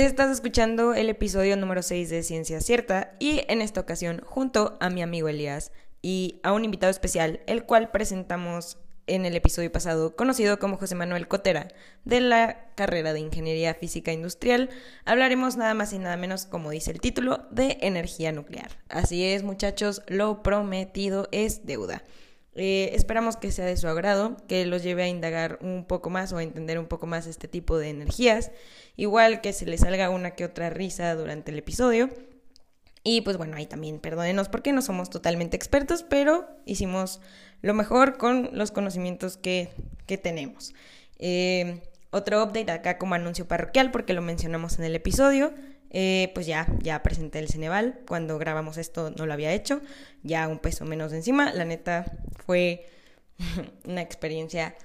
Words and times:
Estás 0.00 0.30
escuchando 0.30 0.94
el 0.94 1.10
episodio 1.10 1.58
número 1.58 1.82
6 1.82 2.08
de 2.08 2.22
Ciencia 2.22 2.62
Cierta 2.62 3.12
y 3.18 3.42
en 3.48 3.60
esta 3.60 3.82
ocasión 3.82 4.22
junto 4.24 4.78
a 4.80 4.88
mi 4.88 5.02
amigo 5.02 5.28
Elías 5.28 5.72
y 6.00 6.40
a 6.42 6.52
un 6.52 6.64
invitado 6.64 6.90
especial, 6.90 7.40
el 7.46 7.64
cual 7.64 7.90
presentamos 7.90 8.78
en 9.06 9.26
el 9.26 9.36
episodio 9.36 9.70
pasado, 9.70 10.16
conocido 10.16 10.58
como 10.58 10.78
José 10.78 10.94
Manuel 10.94 11.28
Cotera, 11.28 11.68
de 12.06 12.20
la 12.20 12.70
carrera 12.76 13.12
de 13.12 13.20
Ingeniería 13.20 13.74
Física 13.74 14.10
Industrial, 14.10 14.70
hablaremos 15.04 15.58
nada 15.58 15.74
más 15.74 15.92
y 15.92 15.98
nada 15.98 16.16
menos, 16.16 16.46
como 16.46 16.70
dice 16.70 16.92
el 16.92 17.00
título, 17.00 17.46
de 17.50 17.76
energía 17.82 18.32
nuclear. 18.32 18.70
Así 18.88 19.26
es, 19.26 19.42
muchachos, 19.42 20.02
lo 20.08 20.42
prometido 20.42 21.28
es 21.30 21.66
deuda. 21.66 22.02
Eh, 22.54 22.90
esperamos 22.94 23.36
que 23.36 23.52
sea 23.52 23.64
de 23.64 23.76
su 23.76 23.86
agrado, 23.86 24.36
que 24.48 24.66
los 24.66 24.82
lleve 24.82 25.04
a 25.04 25.08
indagar 25.08 25.58
un 25.62 25.84
poco 25.84 26.10
más 26.10 26.32
o 26.32 26.38
a 26.38 26.42
entender 26.42 26.78
un 26.78 26.86
poco 26.86 27.06
más 27.06 27.26
este 27.26 27.48
tipo 27.48 27.78
de 27.78 27.90
energías. 27.90 28.50
Igual 28.96 29.40
que 29.40 29.52
se 29.52 29.66
les 29.66 29.80
salga 29.80 30.10
una 30.10 30.32
que 30.32 30.44
otra 30.44 30.70
risa 30.70 31.14
durante 31.14 31.52
el 31.52 31.58
episodio. 31.58 32.10
Y 33.02 33.22
pues 33.22 33.36
bueno, 33.36 33.56
ahí 33.56 33.66
también 33.66 33.98
perdónenos 33.98 34.48
porque 34.48 34.72
no 34.72 34.82
somos 34.82 35.08
totalmente 35.08 35.56
expertos, 35.56 36.02
pero 36.02 36.48
hicimos 36.66 37.20
lo 37.62 37.72
mejor 37.72 38.18
con 38.18 38.50
los 38.52 38.72
conocimientos 38.72 39.36
que, 39.36 39.70
tenemos. 40.22 40.74
Eh, 41.20 41.82
otro 42.10 42.42
update 42.42 42.72
acá 42.72 42.98
como 42.98 43.14
anuncio 43.14 43.46
parroquial 43.46 43.92
porque 43.92 44.12
lo 44.12 44.22
mencionamos 44.22 44.78
en 44.78 44.84
el 44.84 44.96
episodio. 44.96 45.54
Eh, 45.90 46.30
pues 46.34 46.46
ya, 46.46 46.66
ya 46.80 47.02
presenté 47.02 47.40
el 47.40 47.48
Ceneval. 47.48 48.00
Cuando 48.06 48.38
grabamos 48.38 48.78
esto 48.78 49.10
no 49.10 49.26
lo 49.26 49.32
había 49.32 49.52
hecho. 49.52 49.80
Ya 50.22 50.48
un 50.48 50.58
peso 50.58 50.84
menos 50.84 51.10
de 51.10 51.18
encima. 51.18 51.52
La 51.52 51.64
neta 51.64 52.04
fue 52.46 52.86
una 53.84 54.02
experiencia 54.02 54.76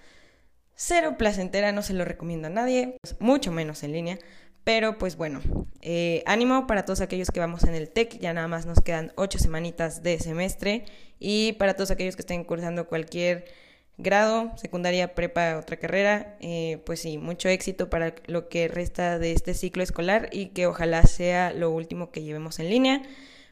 cero 0.76 1.16
placentera. 1.17 1.72
No 1.72 1.81
se 1.81 1.94
lo 1.94 2.06
recomiendo 2.06 2.48
a 2.48 2.52
nadie. 2.52 2.98
mucho 3.20 3.52
menos 3.52 3.83
en 3.83 3.92
línea. 3.92 4.20
Pero 4.64 4.98
pues 4.98 5.16
bueno, 5.16 5.42
eh, 5.81 6.23
ánimo 6.26 6.66
para 6.66 6.86
todos 6.86 7.02
aquellos 7.02 7.30
que 7.30 7.39
vamos 7.39 7.64
en 7.66 7.76
el 7.76 7.89
TEC. 7.89 8.20
Ya 8.20 8.33
nada 8.33 8.48
más 8.48 8.66
nos 8.66 8.81
quedan 8.81 9.14
ocho 9.16 9.38
semanitas 9.38 10.02
de 10.02 10.20
semestre. 10.20 10.86
Y 11.20 11.53
para 11.53 11.76
todos 11.76 11.92
aquellos 11.92 12.16
que 12.16 12.23
estén 12.23 12.44
cursando 12.44 12.88
cualquier 12.88 13.45
grado, 13.98 14.52
secundaria, 14.58 15.16
prepa, 15.16 15.58
otra 15.58 15.78
carrera, 15.78 16.38
eh, 16.42 16.82
pues 16.86 17.00
sí, 17.00 17.18
mucho 17.18 17.50
éxito 17.50 17.90
para 17.90 18.16
lo 18.28 18.50
que 18.50 18.68
resta 18.68 19.20
de 19.20 19.32
este 19.32 19.54
ciclo 19.54 19.84
escolar 19.84 20.30
y 20.32 20.48
que 20.48 20.68
ojalá 20.68 21.04
sea 21.04 21.54
lo 21.54 21.72
último 21.72 22.12
que 22.12 22.23
llevemos 22.23 22.60
en 22.60 22.70
línea. 22.70 23.02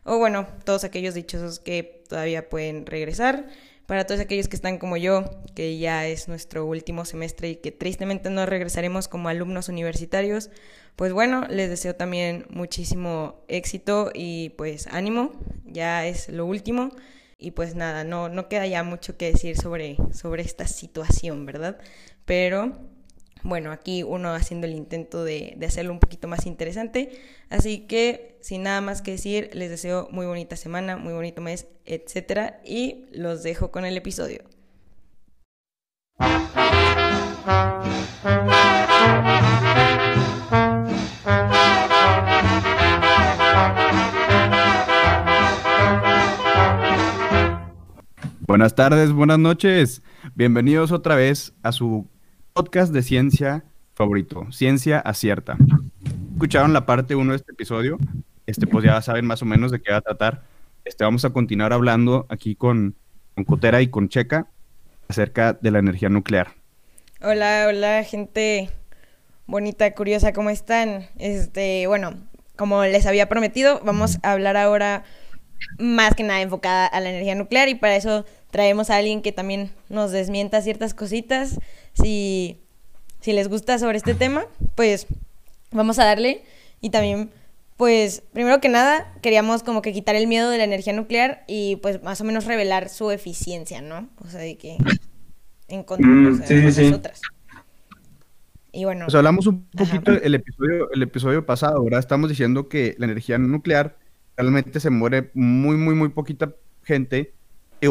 O 0.03 0.17
bueno, 0.17 0.47
todos 0.65 0.83
aquellos 0.83 1.13
dichosos 1.13 1.59
que 1.59 2.03
todavía 2.09 2.49
pueden 2.49 2.85
regresar. 2.85 3.47
Para 3.85 4.05
todos 4.05 4.21
aquellos 4.21 4.47
que 4.47 4.55
están 4.55 4.77
como 4.77 4.95
yo, 4.95 5.25
que 5.55 5.77
ya 5.77 6.07
es 6.07 6.29
nuestro 6.29 6.65
último 6.65 7.03
semestre 7.03 7.49
y 7.49 7.55
que 7.57 7.71
tristemente 7.71 8.29
no 8.29 8.45
regresaremos 8.45 9.09
como 9.09 9.27
alumnos 9.27 9.67
universitarios, 9.67 10.49
pues 10.95 11.11
bueno, 11.11 11.45
les 11.49 11.69
deseo 11.69 11.95
también 11.95 12.45
muchísimo 12.49 13.43
éxito 13.49 14.11
y 14.13 14.49
pues 14.51 14.87
ánimo, 14.87 15.31
ya 15.65 16.05
es 16.05 16.29
lo 16.29 16.45
último. 16.45 16.91
Y 17.37 17.51
pues 17.51 17.75
nada, 17.75 18.03
no, 18.03 18.29
no 18.29 18.47
queda 18.47 18.65
ya 18.67 18.83
mucho 18.83 19.17
que 19.17 19.31
decir 19.31 19.57
sobre, 19.57 19.97
sobre 20.13 20.43
esta 20.43 20.67
situación, 20.67 21.45
¿verdad? 21.45 21.77
Pero 22.25 22.77
bueno, 23.43 23.71
aquí 23.71 24.03
uno 24.03 24.33
haciendo 24.33 24.67
el 24.67 24.73
intento 24.73 25.23
de, 25.23 25.53
de, 25.57 25.65
hacerlo 25.65 25.91
un 25.91 25.99
poquito 25.99 26.27
más 26.27 26.45
interesante. 26.45 27.21
Así 27.49 27.79
que, 27.79 28.37
sin 28.41 28.63
nada 28.63 28.81
más 28.81 29.01
que 29.01 29.11
decir, 29.11 29.49
les 29.53 29.69
deseo 29.69 30.07
muy 30.11 30.25
bonita 30.25 30.55
semana, 30.55 30.97
muy 30.97 31.13
bonito 31.13 31.41
mes, 31.41 31.67
etcétera, 31.85 32.61
y 32.63 33.05
los 33.11 33.43
dejo 33.43 33.71
con 33.71 33.85
el 33.85 33.97
episodio. 33.97 34.43
Buenas 48.53 48.75
tardes, 48.75 49.11
buenas 49.11 49.39
noches. 49.39 50.03
Bienvenidos 50.35 50.91
otra 50.91 51.15
vez 51.15 51.53
a 51.63 51.71
su 51.71 52.07
podcast 52.53 52.93
de 52.93 53.01
ciencia 53.01 53.63
favorito, 53.95 54.45
Ciencia 54.51 54.99
Acierta. 54.99 55.57
Escucharon 56.33 56.71
la 56.71 56.85
parte 56.85 57.15
1 57.15 57.31
de 57.31 57.37
este 57.37 57.51
episodio. 57.51 57.97
Este, 58.45 58.67
pues 58.67 58.85
ya 58.85 59.01
saben 59.01 59.25
más 59.25 59.41
o 59.41 59.45
menos 59.45 59.71
de 59.71 59.81
qué 59.81 59.91
va 59.91 59.97
a 59.97 60.01
tratar. 60.01 60.43
Este, 60.85 61.03
vamos 61.03 61.25
a 61.25 61.31
continuar 61.31 61.73
hablando 61.73 62.27
aquí 62.29 62.53
con, 62.53 62.93
con 63.33 63.43
Cotera 63.43 63.81
y 63.81 63.87
con 63.87 64.07
Checa 64.07 64.45
acerca 65.07 65.53
de 65.53 65.71
la 65.71 65.79
energía 65.79 66.09
nuclear. 66.09 66.53
Hola, 67.23 67.65
hola, 67.67 68.03
gente 68.03 68.69
bonita, 69.47 69.91
curiosa, 69.95 70.31
¿cómo 70.31 70.51
están? 70.51 71.07
Este, 71.17 71.87
bueno, 71.87 72.19
como 72.55 72.83
les 72.83 73.07
había 73.07 73.27
prometido, 73.27 73.81
vamos 73.83 74.19
a 74.21 74.31
hablar 74.31 74.57
ahora 74.57 75.05
más 75.77 76.15
que 76.15 76.23
nada 76.23 76.41
enfocada 76.41 76.85
a 76.85 76.99
la 76.99 77.09
energía 77.09 77.35
nuclear 77.35 77.69
y 77.69 77.75
para 77.75 77.95
eso 77.95 78.25
traemos 78.51 78.89
a 78.89 78.97
alguien 78.97 79.21
que 79.21 79.31
también 79.31 79.71
nos 79.89 80.11
desmienta 80.11 80.61
ciertas 80.61 80.93
cositas. 80.93 81.59
Si, 81.93 82.59
si 83.19 83.33
les 83.33 83.47
gusta 83.47 83.79
sobre 83.79 83.97
este 83.97 84.13
tema, 84.13 84.45
pues 84.75 85.07
vamos 85.71 85.99
a 85.99 86.05
darle. 86.05 86.43
Y 86.81 86.89
también, 86.89 87.31
pues, 87.77 88.21
primero 88.33 88.61
que 88.61 88.69
nada, 88.69 89.13
queríamos 89.21 89.63
como 89.63 89.81
que 89.81 89.93
quitar 89.93 90.15
el 90.15 90.27
miedo 90.27 90.49
de 90.49 90.57
la 90.57 90.65
energía 90.65 90.93
nuclear 90.93 91.43
y 91.47 91.77
pues 91.77 92.03
más 92.03 92.21
o 92.21 92.23
menos 92.23 92.45
revelar 92.45 92.89
su 92.89 93.11
eficiencia, 93.11 93.81
¿no? 93.81 94.09
O 94.23 94.27
sea, 94.27 94.41
de 94.41 94.57
que 94.57 94.77
en 95.67 95.83
contra 95.83 96.07
mm, 96.07 96.39
nosotras. 96.49 97.21
Y 98.71 98.85
bueno. 98.85 99.05
Pues 99.05 99.15
hablamos 99.15 99.47
un 99.47 99.65
poquito 99.69 100.11
el 100.11 100.35
episodio, 100.35 100.91
el 100.91 101.03
episodio 101.03 101.45
pasado, 101.45 101.83
¿verdad? 101.83 101.99
Estamos 101.99 102.29
diciendo 102.29 102.67
que 102.67 102.95
la 102.97 103.05
energía 103.05 103.37
nuclear 103.37 103.97
realmente 104.37 104.79
se 104.79 104.89
muere 104.89 105.31
muy, 105.33 105.77
muy, 105.77 105.95
muy 105.95 106.09
poquita 106.09 106.55
gente 106.83 107.33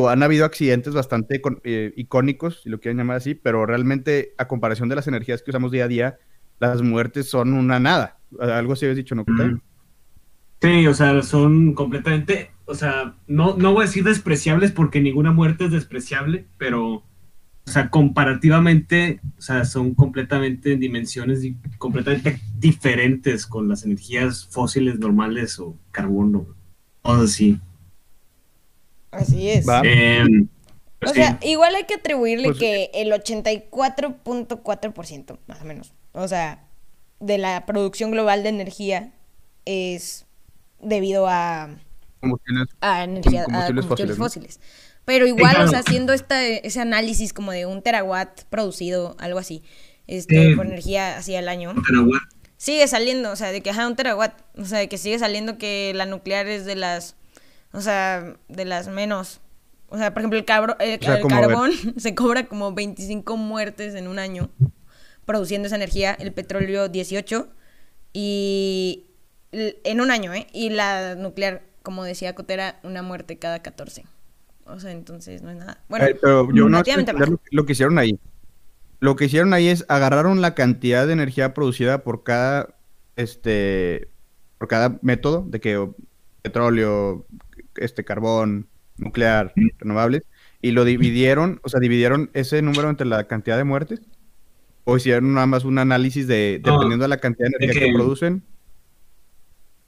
han 0.09 0.23
habido 0.23 0.45
accidentes 0.45 0.95
bastante 0.95 1.41
eh, 1.65 1.93
icónicos, 1.97 2.63
si 2.63 2.71
lo 2.71 2.81
quieren 2.81 2.99
llamar 2.99 3.19
así, 3.19 3.35
pero 3.35 3.67
realmente 3.67 4.35
a 4.39 4.49
comparación 4.49 4.89
de 4.89 4.97
las 4.97 5.07
energías 5.07 5.43
que 5.43 5.51
usamos 5.51 5.71
día 5.71 5.85
a 5.85 5.89
día, 5.89 6.19
las 6.59 6.83
muertes 6.83 7.29
son 7.29 7.53
una 7.53 7.79
nada. 7.79 8.19
Algo 8.41 8.73
así 8.73 8.87
habéis 8.87 8.99
dicho, 8.99 9.15
¿no? 9.15 9.25
Sí, 10.61 10.87
o 10.87 10.95
sea, 10.95 11.23
son 11.23 11.75
completamente, 11.75 12.53
o 12.65 12.75
sea, 12.75 13.17
no, 13.27 13.57
no 13.57 13.73
voy 13.73 13.83
a 13.83 13.87
decir 13.87 14.05
despreciables 14.05 14.71
porque 14.71 15.01
ninguna 15.01 15.33
muerte 15.33 15.67
es 15.67 15.73
despreciable, 15.73 16.47
pero, 16.57 17.03
o 17.67 17.71
sea, 17.71 17.91
comparativamente, 17.91 19.21
o 19.39 19.43
sea, 19.43 19.65
son 19.65 19.95
completamente 19.95 20.73
en 20.73 20.81
dimensiones 20.81 21.47
completamente 21.79 22.41
diferentes 22.59 23.47
con 23.47 23.69
las 23.69 23.85
energías 23.85 24.49
fósiles 24.51 24.99
normales 24.99 25.61
o 25.61 25.77
carbono, 25.93 26.49
o 27.03 27.13
así. 27.13 27.61
Así 29.13 29.49
es. 29.49 29.65
Em, 29.85 30.49
o 31.05 31.09
sea, 31.09 31.39
igual 31.43 31.75
hay 31.75 31.85
que 31.85 31.95
atribuirle 31.95 32.49
pues, 32.49 32.59
que 32.59 32.91
el 32.95 33.13
84.4%, 33.13 35.39
más 35.47 35.63
o 35.63 35.65
menos, 35.65 35.93
o 36.13 36.27
sea, 36.27 36.65
de 37.21 37.39
la 37.39 37.65
producción 37.67 38.11
global 38.11 38.43
de 38.43 38.49
energía 38.49 39.13
es 39.65 40.27
debido 40.81 41.29
a, 41.29 41.77
a, 42.81 43.05
energía, 43.05 43.47
a 43.51 43.69
combustibles 43.69 44.17
fósiles. 44.17 44.59
Pero 45.05 45.27
igual, 45.27 45.61
o 45.63 45.69
sea, 45.69 45.81
haciendo 45.81 46.13
ese 46.13 46.81
análisis 46.81 47.33
como 47.33 47.53
de 47.53 47.67
un 47.67 47.83
terawatt 47.83 48.43
producido, 48.45 49.17
algo 49.19 49.39
así, 49.39 49.63
este, 50.07 50.55
por 50.55 50.67
energía 50.67 51.17
así 51.17 51.35
al 51.35 51.49
año. 51.49 51.75
Sigue 52.57 52.87
saliendo, 52.87 53.33
o 53.33 53.37
sea, 53.37 53.51
de 53.51 53.61
que 53.61 53.71
ajá, 53.71 53.89
un 53.89 53.97
terawatt, 53.97 54.41
o 54.57 54.65
sea, 54.65 54.79
de 54.79 54.89
que 54.89 54.99
sigue 54.99 55.19
saliendo 55.19 55.59
que 55.59 55.93
la 55.97 56.07
nuclear 56.07 56.47
es 56.47 56.65
de 56.65 56.77
las 56.77 57.17
o 57.73 57.81
sea, 57.81 58.37
de 58.49 58.65
las 58.65 58.89
menos. 58.89 59.41
O 59.89 59.99
sea, 59.99 60.13
por 60.13 60.21
ejemplo, 60.21 60.39
el, 60.39 60.45
cabro, 60.45 60.77
el, 60.79 60.99
carbón 60.99 61.73
se 61.97 62.15
cobra 62.15 62.47
como 62.47 62.73
25 62.73 63.37
muertes 63.37 63.95
en 63.95 64.09
un 64.09 64.19
año 64.19 64.51
produciendo 65.27 65.67
esa 65.67 65.77
energía, 65.77 66.17
el 66.19 66.33
petróleo 66.33 66.89
18 66.89 67.49
y 68.13 69.05
en 69.53 70.01
un 70.01 70.11
año, 70.11 70.33
¿eh? 70.35 70.47
Y 70.53 70.71
la 70.71 71.15
nuclear, 71.15 71.63
como 71.83 72.05
decía 72.05 72.35
Cotera, 72.35 72.81
una 72.83 73.03
muerte 73.03 73.39
cada 73.39 73.63
14. 73.63 74.05
O 74.67 74.79
sea, 74.81 74.93
entonces 74.93 75.43
no 75.43 75.51
es 75.51 75.57
nada. 75.57 75.83
Bueno, 75.89 76.07
pero 76.21 76.53
yo 76.53 76.69
no 76.69 76.83
lo, 76.83 77.41
lo 77.51 77.67
que 77.67 77.73
hicieron 77.73 77.99
ahí. 77.99 78.19
Lo 79.01 79.17
que 79.17 79.25
hicieron 79.25 79.53
ahí 79.53 79.69
es 79.69 79.85
agarraron 79.89 80.41
la 80.41 80.55
cantidad 80.55 81.07
de 81.07 81.13
energía 81.13 81.55
producida 81.55 82.05
por 82.05 82.23
cada 82.23 82.77
este 83.17 84.09
por 84.59 84.69
cada 84.69 84.99
método 85.03 85.45
de 85.49 85.61
que 85.61 85.89
petróleo, 86.43 87.27
este 87.77 88.05
carbón, 88.05 88.69
nuclear, 88.97 89.53
renovables, 89.79 90.23
y 90.61 90.73
lo 90.73 90.85
dividieron, 90.85 91.61
o 91.65 91.69
sea, 91.69 91.81
dividieron 91.81 92.31
ese 92.35 92.63
número 92.63 92.91
entre 92.91 93.07
la 93.07 93.27
cantidad 93.27 93.57
de 93.57 93.65
muertes, 93.65 94.03
o 94.85 94.97
hicieron 94.97 95.35
nada 95.35 95.47
más 95.47 95.65
un 95.65 95.79
análisis 95.79 96.27
de, 96.27 96.61
dependiendo 96.63 97.05
de 97.05 97.09
la 97.09 97.19
cantidad 97.19 97.49
de 97.49 97.65
energía 97.65 97.87
que, 97.89 97.95
producen. 97.95 98.43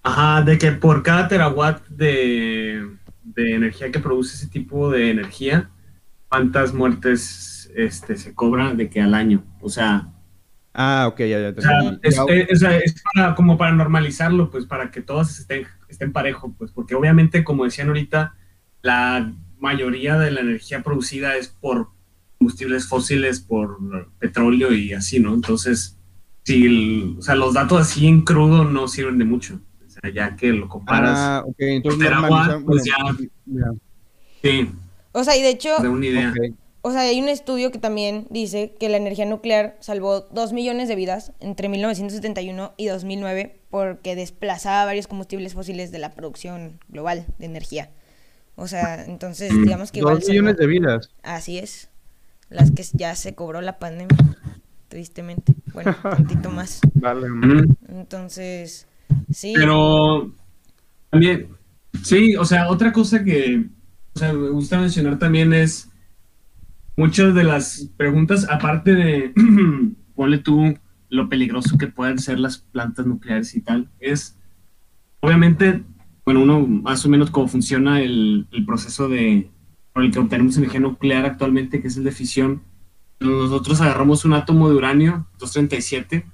Ajá, 0.02 0.42
de 0.42 0.58
que 0.58 0.72
por 0.72 1.02
cada 1.02 1.28
terawatt 1.28 1.86
de, 1.88 2.88
de, 3.24 3.54
energía 3.54 3.90
que 3.90 4.00
produce 4.00 4.36
ese 4.36 4.48
tipo 4.48 4.90
de 4.90 5.10
energía, 5.10 5.70
cuántas 6.28 6.74
muertes 6.74 7.70
este, 7.74 8.16
se 8.16 8.34
cobran 8.34 8.76
de 8.76 8.88
que 8.88 9.00
al 9.00 9.14
año. 9.14 9.44
O 9.60 9.68
sea, 9.68 10.10
Ah, 10.76 11.06
ok, 11.06 11.20
ya, 11.20 11.40
ya. 11.40 11.54
O 11.56 11.60
sea, 11.60 11.98
es, 12.02 12.18
es, 12.50 12.62
es 12.62 13.02
para, 13.14 13.36
como 13.36 13.56
para 13.56 13.72
normalizarlo, 13.72 14.50
pues 14.50 14.66
para 14.66 14.90
que 14.90 15.02
todos 15.02 15.38
estén, 15.38 15.68
estén 15.88 16.12
parejos, 16.12 16.52
pues 16.58 16.72
porque 16.72 16.96
obviamente, 16.96 17.44
como 17.44 17.64
decían 17.64 17.86
ahorita, 17.88 18.34
la 18.82 19.32
mayoría 19.58 20.18
de 20.18 20.32
la 20.32 20.40
energía 20.40 20.82
producida 20.82 21.36
es 21.36 21.46
por 21.46 21.90
combustibles 22.38 22.88
fósiles, 22.88 23.40
por 23.40 23.78
petróleo 24.18 24.72
y 24.72 24.92
así, 24.92 25.20
¿no? 25.20 25.32
Entonces, 25.32 25.96
sí, 26.42 27.16
o 27.18 27.22
sea, 27.22 27.36
los 27.36 27.54
datos 27.54 27.80
así 27.80 28.08
en 28.08 28.22
crudo 28.22 28.64
no 28.64 28.88
sirven 28.88 29.18
de 29.18 29.24
mucho. 29.24 29.60
Ya 30.12 30.36
que 30.36 30.48
lo 30.52 30.68
comparas. 30.68 31.16
Ah, 31.18 31.42
ok, 31.46 31.56
entonces 31.58 32.10
agua, 32.10 32.60
pues 32.66 32.84
ya, 32.84 32.96
ya. 33.46 33.72
Sí, 34.42 34.70
O 35.12 35.24
sea, 35.24 35.36
y 35.36 35.42
de 35.42 35.50
hecho, 35.50 35.76
de 35.78 35.88
una 35.88 36.06
idea. 36.06 36.32
O 36.86 36.90
sea, 36.92 37.00
hay 37.00 37.18
un 37.18 37.30
estudio 37.30 37.70
que 37.72 37.78
también 37.78 38.26
dice 38.28 38.74
que 38.78 38.90
la 38.90 38.98
energía 38.98 39.24
nuclear 39.24 39.76
salvó 39.80 40.20
2 40.20 40.52
millones 40.52 40.86
de 40.88 40.96
vidas 40.96 41.32
entre 41.40 41.70
1971 41.70 42.74
y 42.76 42.86
2009 42.88 43.58
porque 43.70 44.14
desplazaba 44.16 44.84
varios 44.84 45.06
combustibles 45.06 45.54
fósiles 45.54 45.90
de 45.92 45.98
la 45.98 46.12
producción 46.12 46.78
global 46.88 47.24
de 47.38 47.46
energía. 47.46 47.88
O 48.56 48.68
sea, 48.68 49.02
entonces, 49.06 49.50
Mm. 49.52 49.64
digamos 49.64 49.92
que 49.92 50.00
igual 50.00 50.16
Dos 50.20 50.28
millones 50.28 50.56
salvó- 50.56 50.60
de 50.60 50.66
vidas. 50.66 51.10
Así 51.22 51.58
es. 51.58 51.88
Las 52.50 52.70
que 52.70 52.84
ya 52.92 53.14
se 53.16 53.34
cobró 53.34 53.62
la 53.62 53.78
pandemia, 53.78 54.16
tristemente. 54.88 55.54
Bueno, 55.72 55.96
un 56.04 56.10
tantito 56.46 56.50
más. 56.50 56.80
Vale. 56.92 57.30
Ujú. 57.30 57.76
Entonces, 57.88 58.86
sí. 59.30 59.52
Pero 59.54 60.32
también, 61.10 61.48
sí, 62.02 62.36
o 62.36 62.44
sea, 62.44 62.68
otra 62.68 62.92
cosa 62.92 63.22
que 63.22 63.66
o 64.14 64.18
sea, 64.18 64.32
me 64.32 64.48
gusta 64.50 64.78
mencionar 64.78 65.18
también 65.18 65.52
es 65.52 65.90
muchas 66.96 67.34
de 67.34 67.44
las 67.44 67.90
preguntas, 67.96 68.46
aparte 68.48 68.94
de, 68.94 69.32
ponle 70.14 70.38
tú 70.38 70.78
lo 71.08 71.28
peligroso 71.28 71.76
que 71.78 71.88
pueden 71.88 72.18
ser 72.18 72.38
las 72.38 72.58
plantas 72.58 73.06
nucleares 73.06 73.54
y 73.56 73.60
tal, 73.60 73.90
es 73.98 74.38
obviamente, 75.20 75.82
bueno, 76.24 76.42
uno 76.42 76.60
más 76.60 77.04
o 77.04 77.08
menos 77.08 77.30
cómo 77.30 77.48
funciona 77.48 78.00
el, 78.00 78.46
proceso 78.66 79.08
de 79.08 79.50
por 79.92 80.04
el 80.04 80.12
que 80.12 80.18
obtenemos 80.18 80.56
energía 80.56 80.80
nuclear 80.80 81.24
actualmente, 81.24 81.80
que 81.80 81.88
es 81.88 81.96
el 81.96 82.04
de 82.04 82.10
fisión. 82.10 82.62
Nosotros 83.20 83.80
agarramos 83.80 84.24
un 84.24 84.32
átomo 84.32 84.68
de 84.68 84.74
uranio, 84.74 85.28
237, 85.38 86.26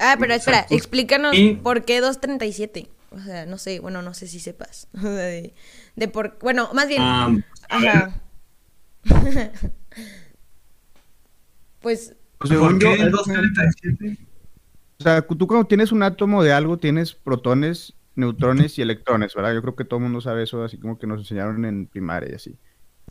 Ah, 0.00 0.16
pero 0.18 0.34
espera, 0.34 0.58
Exacto. 0.58 0.74
explícanos 0.74 1.36
Y- 1.36 1.54
por 1.54 1.84
qué 1.84 2.00
237. 2.00 2.88
O 3.12 3.18
sea, 3.20 3.44
no 3.46 3.58
sé, 3.58 3.80
bueno, 3.80 4.02
no 4.02 4.14
sé 4.14 4.26
si 4.26 4.40
sepas. 4.40 4.88
O 4.98 5.00
sea, 5.00 5.10
de, 5.12 5.54
de 5.96 6.08
por, 6.08 6.38
bueno, 6.40 6.70
más 6.74 6.88
bien, 6.88 7.02
ver, 7.02 7.44
ajá. 7.68 8.20
pues, 11.80 12.14
Pues, 12.38 12.52
¿por 12.52 12.78
qué 12.78 12.92
es- 12.94 13.10
237? 13.10 14.18
O 14.98 15.02
sea, 15.02 15.22
tú 15.22 15.46
cuando 15.46 15.66
tienes 15.66 15.92
un 15.92 16.02
átomo 16.02 16.42
de 16.42 16.52
algo, 16.52 16.76
tienes 16.78 17.14
protones, 17.14 17.94
neutrones 18.16 18.78
y 18.78 18.82
electrones, 18.82 19.34
¿verdad? 19.34 19.54
Yo 19.54 19.62
creo 19.62 19.74
que 19.74 19.84
todo 19.84 19.96
el 19.98 20.04
mundo 20.04 20.20
sabe 20.20 20.42
eso, 20.42 20.62
así 20.62 20.76
como 20.78 20.98
que 20.98 21.06
nos 21.06 21.20
enseñaron 21.20 21.64
en 21.64 21.86
primaria 21.86 22.30
y 22.32 22.34
así. 22.34 22.58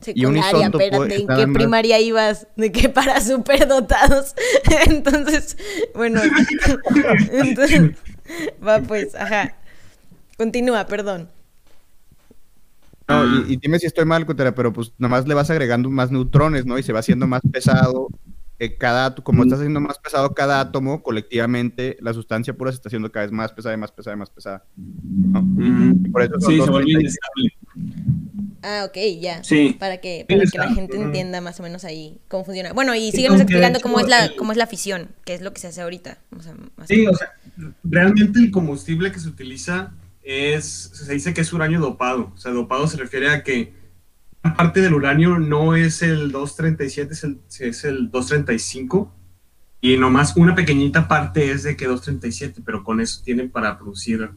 Y 0.05 0.25
un 0.25 0.35
secundaria, 0.35 0.67
espérate, 0.67 1.15
es 1.15 1.21
¿en 1.21 1.27
qué 1.27 1.45
más- 1.47 1.53
primaria 1.53 1.99
ibas? 1.99 2.47
De 2.55 2.71
que 2.71 2.89
para 2.89 3.19
superdotados. 3.21 4.33
Entonces, 4.87 5.57
bueno, 5.93 6.21
entonces, 7.31 7.91
va 8.65 8.79
pues, 8.81 9.13
ajá. 9.15 9.55
Continúa, 10.37 10.85
perdón. 10.87 11.29
No, 13.07 13.15
Ah. 13.21 13.43
y, 13.47 13.53
y 13.53 13.57
dime 13.57 13.79
si 13.79 13.87
estoy 13.87 14.05
mal, 14.05 14.25
Cotera, 14.25 14.53
pero 14.53 14.71
pues 14.71 14.93
nomás 14.99 15.27
le 15.27 15.33
vas 15.33 15.49
agregando 15.49 15.89
más 15.89 16.11
neutrones, 16.11 16.65
¿no? 16.65 16.77
Y 16.77 16.83
se 16.83 16.93
va 16.93 16.99
haciendo 16.99 17.27
más 17.27 17.41
pesado. 17.51 18.07
eh, 18.61 18.75
cada, 18.77 19.07
átomo- 19.15 19.23
como 19.23 19.43
está 19.43 19.55
haciendo 19.55 19.79
más 19.79 19.97
pesado 19.99 20.33
cada 20.33 20.59
átomo, 20.59 21.01
colectivamente, 21.01 21.95
la 22.01 22.13
sustancia 22.13 22.53
pura 22.53 22.71
se 22.71 22.75
está 22.75 22.89
haciendo 22.89 23.09
cada 23.11 23.25
vez 23.25 23.31
más 23.31 23.53
pesada 23.53 23.73
y 23.73 23.77
más 23.77 23.89
pesada 23.91 24.15
y 24.15 24.19
más 24.19 24.29
pesada. 24.29 24.65
¿no? 24.75 25.41
Mm, 25.41 26.11
Por 26.11 26.21
eso 26.23 26.33
son 26.41 26.51
sí, 26.51 26.61
se 26.61 26.69
vuelve 26.69 26.91
inestable. 26.91 27.53
Ah, 28.61 28.85
ok, 28.87 28.97
ya. 29.19 29.43
Sí. 29.43 29.75
Para 29.79 29.97
que, 30.01 30.25
Sí, 30.27 30.35
para 30.35 30.45
que 30.49 30.57
la 30.57 30.73
gente 30.73 30.97
entienda 30.97 31.41
más 31.41 31.59
o 31.59 31.63
menos 31.63 31.85
ahí 31.85 32.19
cómo 32.27 32.45
funciona. 32.45 32.73
Bueno, 32.73 32.93
y 32.95 33.11
Sí, 33.11 33.17
síguenos 33.17 33.37
de 33.37 33.43
explicando 33.43 33.79
cómo 33.79 33.99
es 33.99 34.07
la, 34.07 34.25
el- 34.25 34.35
cómo 34.35 34.51
es 34.51 34.57
la 34.57 34.67
fisión, 34.67 35.09
que 35.25 35.33
es 35.33 35.41
lo 35.41 35.53
que 35.53 35.59
se 35.61 35.67
hace 35.67 35.81
ahorita. 35.81 36.17
O 36.37 36.41
sea, 36.41 36.53
más 36.75 36.87
Sí, 36.87 37.05
o 37.07 37.15
sea, 37.15 37.33
realmente 37.83 38.39
el 38.39 38.51
combustible 38.51 39.11
que 39.11 39.19
se 39.19 39.27
utiliza 39.29 39.91
es, 40.23 40.65
se 40.93 41.13
dice 41.13 41.33
que 41.33 41.41
es 41.41 41.53
uranio 41.53 41.79
dopado. 41.79 42.31
O 42.33 42.37
sea, 42.37 42.51
dopado 42.51 42.87
se 42.87 42.97
refiere 42.97 43.29
a 43.29 43.43
que 43.43 43.73
una 44.43 44.55
parte 44.55 44.81
del 44.81 44.93
uranio 44.93 45.39
no 45.39 45.75
es 45.75 46.01
el 46.01 46.31
237, 46.31 47.13
es 47.13 47.23
el, 47.23 47.39
es 47.59 47.83
el 47.83 48.09
235. 48.11 49.13
Y 49.81 49.95
nomás 49.97 50.35
una 50.35 50.55
pequeñita 50.55 51.07
parte 51.07 51.51
es 51.51 51.63
de 51.63 51.77
que 51.77 51.85
237, 51.87 52.61
pero 52.65 52.83
con 52.83 52.99
eso 52.99 53.21
tienen 53.23 53.49
para 53.49 53.77
producir 53.77 54.29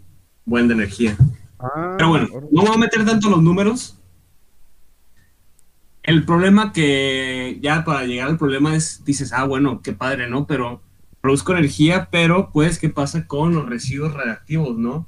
buena 0.45 0.73
energía. 0.75 1.17
Ah, 1.59 1.95
Pero 1.97 2.09
bueno, 2.11 2.29
no 2.53 2.63
voy 2.63 2.75
a 2.75 2.79
meter 2.79 3.05
tanto 3.05 3.29
los 3.29 3.43
números. 3.43 3.99
El 6.13 6.25
problema 6.25 6.73
que 6.73 7.59
ya 7.63 7.85
para 7.85 8.05
llegar 8.05 8.29
al 8.29 8.37
problema 8.37 8.77
es, 8.77 9.03
dices, 9.05 9.33
ah, 9.33 9.45
bueno, 9.45 9.81
qué 9.83 9.93
padre, 9.93 10.29
¿no? 10.29 10.47
Pero 10.47 10.83
produzco 11.21 11.53
energía, 11.53 12.09
pero 12.11 12.51
pues, 12.53 12.79
¿qué 12.79 12.91
pasa 12.91 13.27
con 13.27 13.55
los 13.55 13.67
residuos 13.67 14.13
radiactivos, 14.13 14.77
no? 14.77 14.95
O 14.95 15.07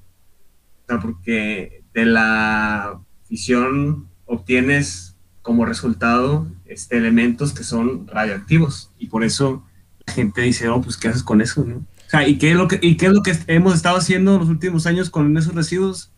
sea, 0.89 1.01
porque 1.01 1.85
de 1.93 2.07
la 2.07 3.01
fisión 3.29 4.09
obtienes 4.25 5.17
como 5.43 5.67
resultado 5.67 6.47
este, 6.65 6.97
elementos 6.97 7.53
que 7.53 7.65
son 7.65 8.09
radioactivos 8.09 8.91
y 8.99 9.09
por 9.09 9.25
eso 9.25 9.63
la 10.07 10.15
gente 10.15 10.41
dice, 10.41 10.69
oh, 10.71 10.81
pues, 10.81 10.97
¿qué 10.97 11.09
haces 11.09 11.23
con 11.23 11.43
eso, 11.43 11.65
no? 11.65 11.77
O 11.77 12.11
sea, 12.11 12.27
¿y 12.27 12.39
qué 12.39 12.53
es 12.53 12.57
lo 12.57 12.67
que, 12.67 12.79
y 12.81 12.97
qué 12.97 13.07
es 13.07 13.13
lo 13.13 13.23
que 13.23 13.37
hemos 13.49 13.75
estado 13.75 13.99
haciendo 13.99 14.39
los 14.39 14.49
últimos 14.49 14.87
años 14.87 15.11
con 15.11 15.37
esos 15.37 15.55
residuos? 15.55 16.11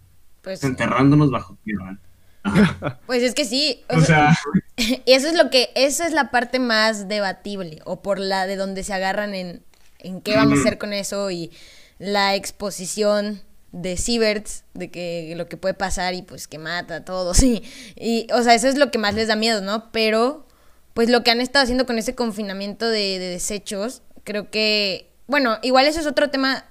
pues, 0.47 0.63
enterrándonos 0.63 1.29
bajo 1.33 1.59
tierra. 1.65 1.99
Ajá. 2.45 3.01
pues 3.07 3.21
es 3.25 3.35
que 3.35 3.45
sí. 3.45 3.83
o 3.89 3.97
O 3.97 4.01
sea, 4.01 4.33
sea, 4.33 4.39
Y 5.07 5.13
eso 5.13 5.29
es 5.29 5.35
lo 5.35 5.51
que, 5.51 5.71
esa 5.75 6.07
es 6.07 6.13
la 6.13 6.31
parte 6.31 6.59
más 6.59 7.09
debatible, 7.09 7.81
o 7.85 8.03
por 8.03 8.19
la 8.19 8.47
de 8.47 8.57
donde 8.57 8.85
se 8.85 8.93
agarran 8.93 9.35
en, 9.35 9.63
en 9.99 10.21
qué 10.21 10.37
vamos 10.37 10.59
a 10.59 10.61
hacer 10.61 10.79
con 10.79 10.93
eso 10.93 11.31
y 11.31 11.51
la 11.99 12.35
exposición 12.35 13.43
de 13.73 13.97
Sieverts, 13.97 14.65
de 14.75 14.91
que 14.91 15.35
lo 15.37 15.49
que 15.49 15.57
puede 15.57 15.75
pasar 15.75 16.15
y 16.15 16.23
pues 16.23 16.49
que 16.49 16.59
mata 16.59 16.97
a 16.97 17.05
todos. 17.05 17.43
Y, 17.43 17.63
y, 17.97 18.27
o 18.33 18.43
sea, 18.43 18.55
eso 18.55 18.69
es 18.69 18.77
lo 18.77 18.91
que 18.91 18.99
más 18.99 19.15
les 19.15 19.29
da 19.29 19.37
miedo, 19.37 19.61
¿no? 19.61 19.91
Pero, 19.93 20.47
pues 20.95 21.09
lo 21.09 21.23
que 21.23 21.31
han 21.31 21.41
estado 21.41 21.63
haciendo 21.63 21.87
con 21.87 21.99
ese 21.99 22.15
confinamiento 22.15 22.89
de, 22.89 23.19
de 23.19 23.29
desechos, 23.31 24.03
creo 24.25 24.51
que, 24.51 25.11
bueno, 25.27 25.59
igual 25.63 25.87
eso 25.87 26.01
es 26.01 26.07
otro 26.07 26.31
tema 26.31 26.65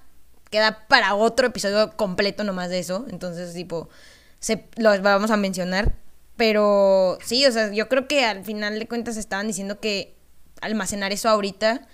que 0.49 0.59
da 0.59 0.87
para 0.87 1.15
otro 1.15 1.47
episodio 1.47 1.95
completo 1.97 2.43
nomás 2.43 2.69
de 2.69 2.79
eso. 2.79 3.05
Entonces, 3.09 3.53
tipo, 3.53 3.89
se, 4.39 4.65
los 4.77 5.01
vamos 5.01 5.31
a 5.31 5.37
mencionar. 5.37 5.93
Pero 6.37 7.17
sí, 7.23 7.45
o 7.45 7.51
sea, 7.51 7.71
yo 7.71 7.87
creo 7.87 8.07
que 8.07 8.25
al 8.25 8.43
final 8.43 8.77
de 8.77 8.87
cuentas 8.87 9.17
estaban 9.17 9.47
diciendo 9.47 9.79
que 9.79 10.15
almacenar 10.61 11.11
eso 11.13 11.29
ahorita 11.29 11.87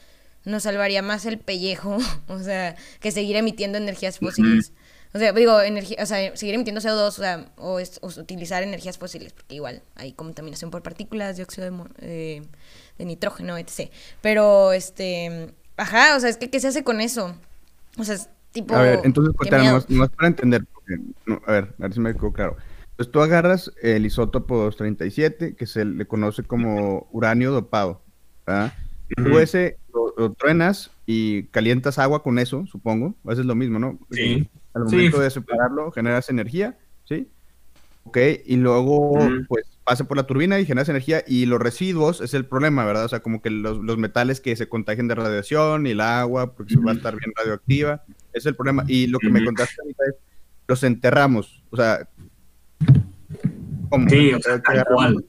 nos 0.45 0.63
salvaría 0.63 1.01
más 1.03 1.25
el 1.25 1.37
pellejo, 1.37 1.97
o 2.27 2.39
sea, 2.39 2.75
que 2.99 3.11
seguir 3.11 3.35
emitiendo 3.35 3.77
energías 3.77 4.19
fósiles. 4.19 4.73
O 5.13 5.19
sea, 5.19 5.33
digo, 5.33 5.59
energía, 5.61 5.97
o 6.01 6.05
sea, 6.05 6.35
seguir 6.37 6.55
emitiendo 6.55 6.79
CO2, 6.79 7.07
o 7.07 7.11
sea, 7.11 7.51
o, 7.57 7.79
es- 7.79 7.99
o 8.01 8.07
utilizar 8.07 8.63
energías 8.63 8.97
fósiles, 8.97 9.33
porque 9.33 9.55
igual 9.55 9.83
hay 9.95 10.13
contaminación 10.13 10.71
por 10.71 10.81
partículas, 10.83 11.35
dióxido 11.35 11.69
de, 11.69 11.83
eh, 11.99 12.41
de 12.97 13.05
nitrógeno, 13.05 13.57
etc. 13.57 13.91
Pero, 14.21 14.71
este, 14.71 15.53
ajá, 15.75 16.15
o 16.15 16.19
sea, 16.21 16.29
es 16.29 16.37
que, 16.37 16.49
¿qué 16.49 16.59
se 16.61 16.69
hace 16.69 16.83
con 16.85 17.01
eso? 17.01 17.35
O 17.97 18.05
sea, 18.05 18.15
es 18.15 18.29
tipo... 18.53 18.73
A 18.73 18.81
ver, 18.83 19.01
entonces, 19.03 19.35
miedo. 19.41 19.63
nomás, 19.65 19.89
nomás 19.89 20.09
para 20.11 20.27
entender, 20.29 20.65
porque, 20.73 20.95
no, 21.25 21.41
a 21.45 21.51
ver, 21.51 21.75
a 21.77 21.81
ver 21.83 21.93
si 21.93 21.99
me 21.99 22.13
quedó 22.13 22.31
claro. 22.31 22.55
Entonces 23.01 23.13
tú 23.13 23.21
agarras 23.21 23.71
el 23.81 24.05
isótopo 24.05 24.57
237, 24.57 25.55
que 25.55 25.65
se 25.65 25.85
le 25.85 26.05
conoce 26.05 26.43
como 26.43 27.07
uranio 27.11 27.51
dopado, 27.51 28.03
¿verdad? 28.45 28.73
Tú 29.17 29.23
Ujú. 29.23 29.39
ese 29.39 29.79
lo, 29.91 30.13
lo 30.15 30.33
truenas 30.33 30.91
y 31.07 31.47
calientas 31.47 31.97
agua 31.97 32.21
con 32.21 32.37
eso, 32.37 32.63
supongo. 32.67 33.15
A 33.25 33.29
veces 33.29 33.39
es 33.39 33.45
lo 33.47 33.55
mismo, 33.55 33.79
¿no? 33.79 33.97
Sí. 34.11 34.47
Al 34.75 34.87
Sí. 34.87 34.95
momento 34.97 35.19
de 35.19 35.31
separarlo, 35.31 35.91
generas 35.91 36.29
energía, 36.29 36.77
¿sí? 37.05 37.27
Ok, 38.03 38.17
y 38.45 38.57
luego, 38.57 39.29
pues, 39.47 39.65
pasa 39.83 40.03
por 40.03 40.15
la 40.17 40.27
turbina 40.27 40.59
y 40.59 40.65
generas 40.67 40.89
energía 40.89 41.23
y 41.25 41.47
los 41.47 41.59
residuos 41.59 42.21
es 42.21 42.35
el 42.35 42.45
problema, 42.45 42.85
¿verdad? 42.85 43.05
O 43.05 43.09
sea, 43.09 43.21
como 43.21 43.41
que 43.41 43.49
los, 43.49 43.79
los 43.79 43.97
metales 43.97 44.41
que 44.41 44.55
se 44.55 44.69
contagian 44.69 45.07
de 45.07 45.15
radiación 45.15 45.87
y 45.87 45.91
el 45.91 46.01
agua, 46.01 46.53
porque 46.53 46.73
se 46.75 46.79
va 46.79 46.91
a 46.91 46.95
estar 46.95 47.15
bien 47.17 47.33
radioactiva, 47.35 48.03
es 48.31 48.45
el 48.45 48.55
problema. 48.55 48.83
Y 48.87 49.07
lo 49.07 49.17
que 49.17 49.31
me 49.31 49.43
contaste 49.43 49.81
ahorita 49.81 50.03
es, 50.07 50.15
los 50.67 50.83
enterramos, 50.83 51.65
o 51.69 51.75
sea, 51.75 52.07
¿cómo? 53.91 54.09
sí, 54.09 54.33
o 54.33 54.39
sea, 54.39 54.59
tal 54.61 54.83
cual. 54.85 55.25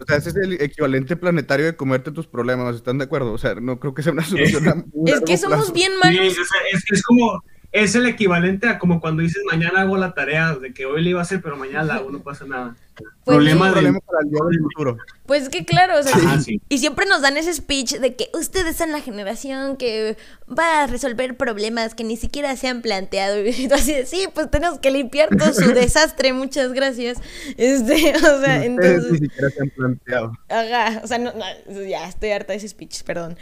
o 0.00 0.04
sea, 0.06 0.16
ese 0.16 0.30
es 0.30 0.36
el 0.36 0.54
equivalente 0.54 1.16
planetario 1.16 1.66
de 1.66 1.76
comerte 1.76 2.10
tus 2.10 2.26
problemas, 2.26 2.74
¿están 2.74 2.96
de 2.96 3.04
acuerdo? 3.04 3.32
O 3.32 3.38
sea, 3.38 3.54
no 3.56 3.78
creo 3.78 3.92
que 3.92 4.02
sea 4.02 4.12
una 4.12 4.24
solución 4.24 4.66
a 4.68 4.74
muy 4.94 5.10
Es 5.10 5.20
que 5.20 5.36
somos 5.36 5.58
plazo. 5.58 5.72
bien 5.74 5.92
Sí, 5.92 5.98
malos. 6.02 6.32
o 6.32 6.44
sea, 6.44 6.60
es, 6.72 6.84
es 6.90 7.02
como, 7.02 7.42
es 7.72 7.94
el 7.94 8.06
equivalente 8.06 8.68
a 8.68 8.78
como 8.78 9.00
cuando 9.00 9.22
dices 9.22 9.42
mañana 9.50 9.82
hago 9.82 9.98
la 9.98 10.14
tarea, 10.14 10.54
de 10.54 10.72
que 10.72 10.86
hoy 10.86 11.02
le 11.02 11.10
iba 11.10 11.20
a 11.20 11.22
hacer, 11.22 11.42
pero 11.42 11.56
mañana 11.56 11.84
la 11.84 11.94
hago, 11.96 12.10
no 12.10 12.20
pasa 12.20 12.46
nada. 12.46 12.76
Pues 13.24 13.36
problema 13.36 13.68
sí. 13.74 13.84
de- 13.84 14.00
para 14.00 14.18
el 14.22 14.30
día 14.30 14.40
del 14.50 14.60
futuro. 14.60 14.96
Pues 15.26 15.48
que 15.50 15.64
claro, 15.66 15.98
o 15.98 16.02
sea, 16.02 16.16
Ajá, 16.16 16.40
sí. 16.40 16.60
y 16.70 16.78
siempre 16.78 17.04
nos 17.04 17.20
dan 17.20 17.36
ese 17.36 17.52
speech 17.52 17.96
de 17.98 18.16
que 18.16 18.30
ustedes 18.32 18.76
son 18.76 18.92
la 18.92 19.00
generación 19.02 19.76
que 19.76 20.16
va 20.48 20.82
a 20.84 20.86
resolver 20.86 21.36
problemas 21.36 21.94
que 21.94 22.02
ni 22.04 22.16
siquiera 22.16 22.56
se 22.56 22.68
han 22.68 22.80
planteado. 22.82 23.36
Y 23.44 23.68
tú 23.68 23.74
así 23.74 23.92
de, 23.92 24.06
sí, 24.06 24.26
pues 24.34 24.50
tenemos 24.50 24.78
que 24.78 24.90
limpiar 24.90 25.28
todo 25.36 25.52
su 25.52 25.68
desastre, 25.74 26.32
muchas 26.32 26.72
gracias. 26.72 27.18
Este, 27.58 27.92
o 28.16 28.20
sea, 28.20 28.36
Ustedes 28.38 28.60
ni 28.60 28.66
entonces, 28.66 29.18
siquiera 29.20 29.50
se 29.50 29.62
han 29.62 29.70
planteado. 29.70 30.32
ajá, 30.48 31.00
o 31.04 31.06
sea, 31.06 31.18
no, 31.18 31.32
no, 31.34 31.82
ya 31.82 32.08
estoy 32.08 32.30
harta 32.30 32.52
de 32.54 32.58
ese 32.58 32.68
speech, 32.68 33.02
perdón. 33.02 33.36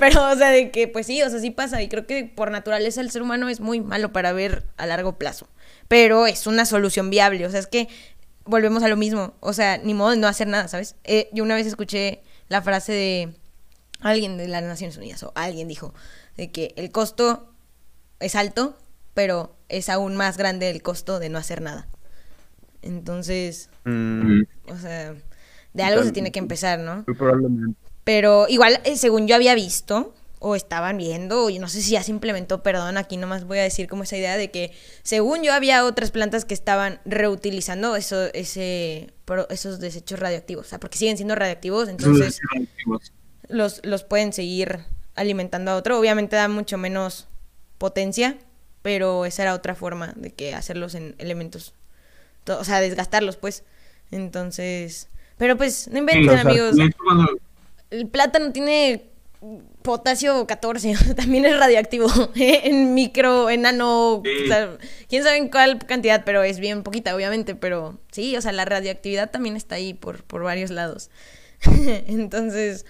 Pero, 0.00 0.30
o 0.30 0.34
sea, 0.36 0.50
de 0.50 0.70
que, 0.72 0.88
pues 0.88 1.06
sí, 1.06 1.22
o 1.22 1.30
sea, 1.30 1.38
sí 1.38 1.50
pasa. 1.52 1.80
Y 1.82 1.88
creo 1.88 2.06
que 2.06 2.24
por 2.24 2.50
naturaleza 2.50 3.00
el 3.00 3.10
ser 3.12 3.22
humano 3.22 3.48
es 3.48 3.60
muy 3.60 3.80
malo 3.80 4.12
para 4.12 4.32
ver 4.32 4.64
a 4.76 4.86
largo 4.86 5.16
plazo. 5.18 5.48
Pero 5.86 6.26
es 6.26 6.46
una 6.46 6.66
solución 6.66 7.08
viable, 7.10 7.46
o 7.46 7.50
sea, 7.50 7.60
es 7.60 7.66
que 7.66 7.88
volvemos 8.48 8.82
a 8.82 8.88
lo 8.88 8.96
mismo. 8.96 9.34
O 9.40 9.52
sea, 9.52 9.78
ni 9.78 9.94
modo 9.94 10.10
de 10.10 10.16
no 10.16 10.26
hacer 10.26 10.48
nada, 10.48 10.68
¿sabes? 10.68 10.96
Eh, 11.04 11.28
yo 11.32 11.44
una 11.44 11.54
vez 11.54 11.66
escuché 11.66 12.22
la 12.48 12.62
frase 12.62 12.92
de 12.92 13.34
alguien 14.00 14.36
de 14.36 14.48
las 14.48 14.62
Naciones 14.62 14.96
Unidas, 14.96 15.22
o 15.22 15.32
alguien 15.34 15.68
dijo, 15.68 15.94
de 16.36 16.50
que 16.50 16.72
el 16.76 16.90
costo 16.90 17.52
es 18.20 18.34
alto, 18.34 18.76
pero 19.14 19.54
es 19.68 19.88
aún 19.88 20.16
más 20.16 20.36
grande 20.36 20.70
el 20.70 20.82
costo 20.82 21.18
de 21.18 21.28
no 21.28 21.38
hacer 21.38 21.60
nada. 21.60 21.88
Entonces, 22.82 23.70
Mm, 23.84 24.42
o 24.68 24.76
sea, 24.76 25.14
de 25.72 25.82
algo 25.82 26.02
se 26.02 26.12
tiene 26.12 26.30
que 26.30 26.38
empezar, 26.38 26.78
¿no? 26.78 27.04
probablemente. 27.16 27.78
Pero 28.04 28.46
igual, 28.48 28.80
eh, 28.84 28.96
según 28.96 29.26
yo 29.26 29.34
había 29.34 29.54
visto, 29.54 30.14
o 30.40 30.54
estaban 30.54 30.96
viendo, 30.98 31.44
o 31.46 31.50
yo 31.50 31.60
no 31.60 31.68
sé 31.68 31.82
si 31.82 31.92
ya 31.92 32.02
se 32.02 32.10
implementó, 32.12 32.62
perdón, 32.62 32.96
aquí 32.96 33.16
nomás 33.16 33.44
voy 33.44 33.58
a 33.58 33.62
decir 33.62 33.88
como 33.88 34.04
esa 34.04 34.16
idea 34.16 34.36
de 34.36 34.50
que, 34.50 34.72
según 35.02 35.42
yo, 35.42 35.52
había 35.52 35.84
otras 35.84 36.10
plantas 36.12 36.44
que 36.44 36.54
estaban 36.54 37.00
reutilizando 37.04 37.96
eso, 37.96 38.26
ese, 38.34 39.12
esos 39.50 39.80
desechos 39.80 40.18
radioactivos. 40.20 40.66
O 40.66 40.68
sea, 40.68 40.78
porque 40.78 40.96
siguen 40.98 41.16
siendo 41.16 41.34
radioactivos, 41.34 41.88
entonces 41.88 42.38
los, 43.48 43.80
los 43.84 44.04
pueden 44.04 44.32
seguir 44.32 44.80
alimentando 45.16 45.72
a 45.72 45.76
otro. 45.76 45.98
Obviamente 45.98 46.36
da 46.36 46.46
mucho 46.48 46.78
menos 46.78 47.26
potencia, 47.78 48.36
pero 48.82 49.24
esa 49.24 49.42
era 49.42 49.54
otra 49.54 49.74
forma 49.74 50.12
de 50.16 50.30
que 50.30 50.54
hacerlos 50.54 50.94
en 50.94 51.14
elementos, 51.18 51.74
to- 52.44 52.58
o 52.60 52.64
sea, 52.64 52.80
desgastarlos, 52.80 53.36
pues. 53.36 53.64
Entonces, 54.12 55.08
pero 55.36 55.56
pues, 55.56 55.88
no 55.88 55.98
inventen, 55.98 56.22
Sí, 56.24 56.28
o 56.28 56.32
sea, 56.32 56.40
amigos. 56.42 56.76
El 57.90 58.06
plátano 58.06 58.52
tiene 58.52 59.04
potasio 59.88 60.46
14, 60.46 60.94
también 61.16 61.44
es 61.46 61.58
radioactivo, 61.58 62.08
en 62.36 62.94
micro, 62.94 63.48
en 63.50 63.62
nano, 63.62 64.16
o 64.16 64.22
Sí. 64.24 64.46
sea, 64.48 64.76
quién 65.08 65.22
sabe 65.22 65.38
en 65.38 65.48
cuál 65.48 65.78
cantidad, 65.78 66.22
pero 66.24 66.42
es 66.42 66.60
bien 66.60 66.82
poquita, 66.82 67.14
obviamente, 67.16 67.54
pero 67.54 67.98
sí, 68.12 68.36
o 68.36 68.40
sea, 68.42 68.52
la 68.52 68.64
radioactividad 68.64 69.30
también 69.30 69.56
está 69.56 69.76
ahí 69.76 69.94
por, 69.94 70.22
por 70.24 70.42
varios 70.42 70.70
lados. 70.70 71.10
Entonces, 72.06 72.84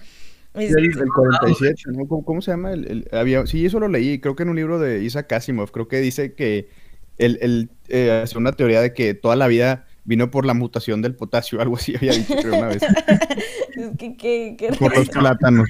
es- 0.55 0.67
Sí, 0.73 0.73
el, 0.77 0.85
el 0.85 1.07
47, 1.15 1.83
¿no? 1.87 2.07
¿Cómo, 2.07 2.25
cómo 2.25 2.41
se 2.41 2.51
llama? 2.51 2.73
El, 2.73 2.85
el- 2.85 3.07
había, 3.17 3.45
sí, 3.47 3.65
eso 3.65 3.79
lo 3.79 3.87
leí, 3.87 4.19
creo 4.19 4.35
que 4.35 4.43
en 4.43 4.49
un 4.49 4.55
libro 4.57 4.77
de 4.79 5.01
Isaac 5.03 5.31
Asimov, 5.33 5.71
creo 5.71 5.87
que 5.87 6.01
dice 6.01 6.33
que 6.33 6.69
él, 7.17 7.37
él, 7.41 7.69
eh, 7.87 8.21
hace 8.23 8.37
una 8.37 8.51
teoría 8.51 8.81
de 8.81 8.93
que 8.93 9.13
toda 9.13 9.35
la 9.35 9.47
vida 9.47 9.85
vino 10.05 10.31
por 10.31 10.45
la 10.45 10.53
mutación 10.55 11.01
del 11.03 11.13
potasio, 11.15 11.61
algo 11.61 11.75
así 11.75 11.95
había 11.95 12.13
dicho 12.13 12.33
creo 12.41 12.55
una 12.57 12.67
vez, 12.69 12.81
es 12.81 13.97
que, 13.97 14.17
que- 14.17 14.55
que- 14.57 14.73
por 14.79 14.97
los 14.97 15.07
plátanos. 15.09 15.69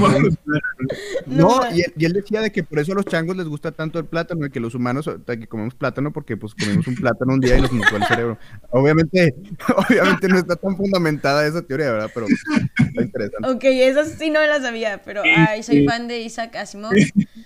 No, 1.26 1.60
y 1.74 1.82
él, 1.82 1.92
y 1.96 2.04
él 2.04 2.12
decía 2.12 2.40
de 2.40 2.50
que 2.50 2.64
por 2.64 2.78
eso 2.78 2.92
a 2.92 2.94
los 2.94 3.04
changos 3.04 3.36
les 3.36 3.46
gusta 3.46 3.72
tanto 3.72 3.98
el 3.98 4.06
plátano, 4.06 4.46
y 4.46 4.50
que 4.50 4.60
los 4.60 4.74
humanos 4.74 5.08
que 5.26 5.46
comemos 5.46 5.74
plátano 5.74 6.12
porque 6.12 6.36
pues 6.36 6.54
comimos 6.54 6.86
un 6.86 6.94
plátano 6.96 7.34
un 7.34 7.40
día 7.40 7.58
y 7.58 7.60
nos 7.60 7.72
mutó 7.72 7.96
el 7.96 8.04
cerebro. 8.04 8.38
Obviamente, 8.70 9.34
obviamente 9.88 10.28
no 10.28 10.38
está 10.38 10.56
tan 10.56 10.76
fundamentada 10.76 11.46
esa 11.46 11.62
teoría, 11.62 11.92
¿verdad? 11.92 12.10
Pero 12.12 12.26
está 12.26 13.02
interesante. 13.02 13.48
Ok, 13.48 13.64
eso 13.64 14.04
sí 14.04 14.30
no 14.30 14.40
me 14.40 14.46
la 14.46 14.60
sabía, 14.60 15.02
pero 15.02 15.22
ay, 15.24 15.62
soy 15.62 15.86
fan 15.86 16.08
de 16.08 16.20
Isaac 16.20 16.56
Asimov. 16.56 16.92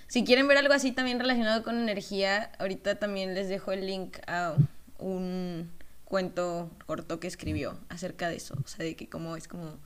Si 0.07 0.23
quieren 0.23 0.47
ver 0.47 0.57
algo 0.57 0.73
así 0.73 0.91
también 0.91 1.19
relacionado 1.19 1.63
con 1.63 1.77
energía, 1.77 2.51
ahorita 2.59 2.95
también 2.95 3.33
les 3.33 3.49
dejo 3.49 3.71
el 3.71 3.85
link 3.85 4.17
a 4.27 4.55
un 4.97 5.69
cuento 6.05 6.71
corto 6.85 7.19
que 7.19 7.27
escribió 7.27 7.77
acerca 7.89 8.29
de 8.29 8.37
eso. 8.37 8.55
O 8.63 8.67
sea, 8.67 8.85
de 8.85 8.95
que 8.95 9.09
cómo 9.09 9.35
es 9.35 9.47
como... 9.47 9.79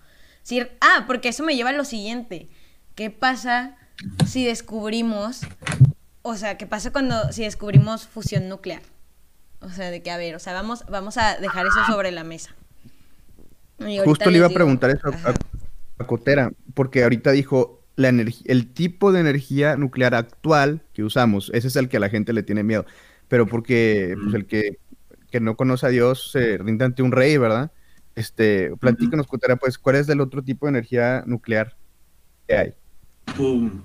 Ah, 0.82 1.06
porque 1.08 1.30
eso 1.30 1.44
me 1.44 1.56
lleva 1.56 1.70
a 1.70 1.74
lo 1.74 1.86
siguiente. 1.86 2.50
¿Qué 2.96 3.10
pasa 3.10 3.78
si 4.26 4.46
descubrimos... 4.46 5.42
O 6.22 6.36
sea, 6.36 6.58
¿qué 6.58 6.68
pasa 6.68 6.92
cuando 6.92 7.32
si 7.32 7.44
descubrimos 7.44 8.08
fusión 8.08 8.50
nuclear? 8.50 8.82
O 9.62 9.70
sea, 9.70 9.90
de 9.90 10.02
que, 10.02 10.12
a 10.12 10.18
ver, 10.18 10.36
o 10.36 10.40
sea, 10.40 10.54
vamos, 10.54 10.86
vamos 10.90 11.18
a 11.18 11.38
dejar 11.38 11.66
eso 11.66 11.80
sobre 11.86 12.12
la 12.12 12.24
mesa. 12.24 12.56
Justo 14.04 14.30
le 14.30 14.38
iba 14.38 14.48
a 14.48 14.52
preguntar 14.52 14.90
eso 14.90 15.08
a- 15.08 15.16
Ajá. 15.16 15.30
a, 15.30 16.04
a 16.04 16.08
Cotera, 16.08 16.52
porque 16.74 17.04
ahorita 17.04 17.32
dijo 17.32 17.82
la 17.96 18.10
el 18.10 18.74
tipo 18.74 19.12
de 19.12 19.20
energía 19.20 19.76
nuclear 19.76 20.16
actual 20.16 20.82
que 20.94 21.04
usamos, 21.04 21.52
ese 21.54 21.68
es 21.68 21.76
el 21.76 21.90
que 21.90 21.98
a 21.98 22.00
la 22.00 22.10
gente 22.10 22.32
le 22.32 22.44
tiene 22.44 22.64
miedo, 22.64 22.86
pero 23.28 23.46
porque 23.46 24.16
pues, 24.22 24.34
el 24.36 24.46
que, 24.46 24.80
que 25.30 25.40
no 25.42 25.58
conoce 25.58 25.86
a 25.86 25.90
Dios 25.90 26.32
se 26.32 26.58
rinde 26.58 26.86
ante 26.86 27.02
un 27.02 27.12
rey, 27.12 27.38
¿verdad? 27.38 27.72
Este, 28.20 28.76
platícanos, 28.76 29.28
Cotera, 29.28 29.56
pues, 29.56 29.78
¿cuál 29.78 29.96
es 29.96 30.10
el 30.10 30.20
otro 30.20 30.44
tipo 30.44 30.66
de 30.66 30.72
energía 30.72 31.24
nuclear 31.26 31.78
que 32.46 32.54
hay? 32.58 32.74
Pum. 33.38 33.82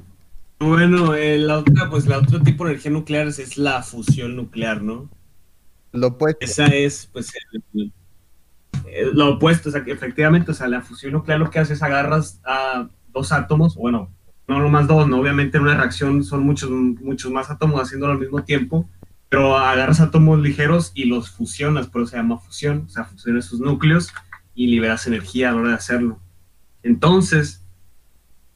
Bueno, 0.59 1.15
eh, 1.15 1.39
la 1.39 1.59
otra, 1.59 1.89
pues 1.89 2.07
la 2.07 2.19
otro 2.19 2.43
tipo 2.43 2.65
de 2.65 2.73
energía 2.73 2.91
nuclear 2.91 3.29
es, 3.29 3.39
es 3.39 3.57
la 3.57 3.81
fusión 3.85 4.35
nuclear, 4.35 4.83
¿no? 4.83 5.09
Lo 5.93 6.09
opuesto. 6.09 6.45
Esa 6.45 6.67
es, 6.67 7.09
pues, 7.13 7.33
el- 7.75 7.93
el- 8.87 9.13
lo 9.15 9.35
opuesto, 9.35 9.69
o 9.69 9.73
sea, 9.73 9.85
que 9.85 9.93
efectivamente, 9.93 10.51
o 10.51 10.55
sea, 10.55 10.67
la 10.67 10.81
fusión 10.81 11.13
nuclear 11.13 11.39
lo 11.39 11.49
que 11.51 11.61
hace 11.61 11.75
es 11.75 11.83
agarras 11.85 12.41
a 12.45 12.89
dos 13.13 13.31
átomos, 13.31 13.77
bueno, 13.77 14.11
no 14.49 14.59
nomás 14.59 14.89
dos, 14.89 15.07
¿no? 15.07 15.21
Obviamente 15.21 15.59
en 15.59 15.63
una 15.63 15.77
reacción 15.77 16.25
son 16.25 16.43
muchos, 16.45 16.69
muchos 16.71 17.31
más 17.31 17.51
átomos 17.51 17.81
haciéndolo 17.81 18.15
al 18.15 18.19
mismo 18.19 18.43
tiempo, 18.43 18.89
pero 19.35 19.57
agarras 19.57 19.99
átomos 19.99 20.39
ligeros 20.39 20.93
y 20.95 21.07
los 21.07 21.29
fusionas, 21.29 21.89
por 21.89 22.03
eso 22.03 22.13
se 22.13 22.19
llama 22.19 22.39
fusión, 22.39 22.85
o 22.87 22.89
sea, 22.89 23.05
fusionas 23.05 23.45
sus 23.45 23.59
núcleos 23.59 24.15
y 24.55 24.69
liberas 24.69 25.09
energía 25.09 25.49
a 25.49 25.53
la 25.53 25.59
hora 25.59 25.69
de 25.71 25.75
hacerlo. 25.75 26.21
Entonces, 26.85 27.67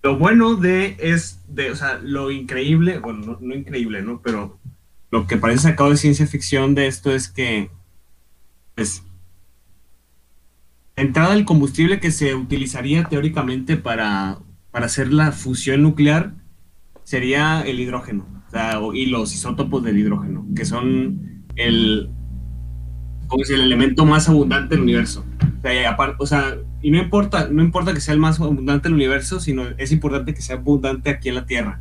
lo 0.04 0.18
bueno 0.18 0.54
de 0.54 0.96
es, 1.00 1.40
de, 1.48 1.72
o 1.72 1.74
sea, 1.74 1.98
lo 2.00 2.30
increíble, 2.30 3.00
bueno, 3.00 3.38
no, 3.40 3.54
increíble, 3.56 4.02
¿no? 4.02 4.22
Pero 4.22 4.60
lo 5.10 5.26
que 5.26 5.36
parece 5.36 5.62
sacado 5.62 5.90
de 5.90 5.96
ciencia 5.96 6.28
ficción 6.28 6.76
de 6.76 6.86
esto 6.86 7.10
es 7.10 7.28
que, 7.28 7.72
pues, 8.76 9.02
la 10.94 11.02
entrada 11.02 11.34
del 11.34 11.44
combustible 11.44 11.98
que 11.98 12.12
se 12.12 12.36
utilizaría 12.36 13.02
teóricamente 13.02 13.76
para, 13.76 14.38
para 14.70 14.86
hacer 14.86 15.12
la 15.12 15.32
fusión 15.32 15.82
nuclear 15.82 16.34
sería 17.02 17.62
el 17.62 17.80
hidrógeno, 17.80 18.37
o 18.48 18.50
sea, 18.50 18.80
o- 18.80 18.94
y 18.94 19.06
los 19.06 19.34
isótopos 19.34 19.82
del 19.84 19.98
hidrógeno, 19.98 20.44
que 20.56 20.64
son 20.64 21.44
el, 21.56 22.10
como 23.28 23.42
es 23.42 23.50
el 23.50 23.60
elemento 23.60 24.04
más 24.06 24.28
abundante 24.28 24.74
del 24.74 24.82
universo. 24.84 25.24
O 25.58 25.60
sea, 25.60 25.74
y, 25.74 25.84
apar- 25.84 26.16
o 26.18 26.26
sea, 26.26 26.56
y 26.82 26.90
no 26.90 26.98
importa, 26.98 27.48
no 27.50 27.62
importa 27.62 27.92
que 27.92 28.00
sea 28.00 28.14
el 28.14 28.20
más 28.20 28.40
abundante 28.40 28.88
del 28.88 28.94
universo, 28.94 29.38
sino 29.40 29.64
es 29.76 29.92
importante 29.92 30.32
que 30.34 30.40
sea 30.42 30.56
abundante 30.56 31.10
aquí 31.10 31.28
en 31.28 31.34
la 31.34 31.46
Tierra. 31.46 31.80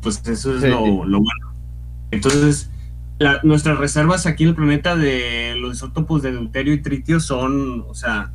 Pues 0.00 0.26
eso 0.28 0.54
es 0.54 0.62
Sí. 0.62 0.68
lo, 0.68 1.04
lo 1.04 1.18
bueno. 1.18 1.52
Entonces, 2.10 2.70
la- 3.18 3.40
nuestras 3.42 3.76
reservas 3.78 4.24
aquí 4.26 4.44
en 4.44 4.50
el 4.50 4.54
planeta 4.54 4.94
de 4.96 5.56
los 5.60 5.76
isótopos 5.76 6.22
de 6.22 6.32
deuterio 6.32 6.72
y 6.72 6.80
tritio 6.80 7.18
son, 7.20 7.84
o 7.88 7.94
sea, 7.94 8.30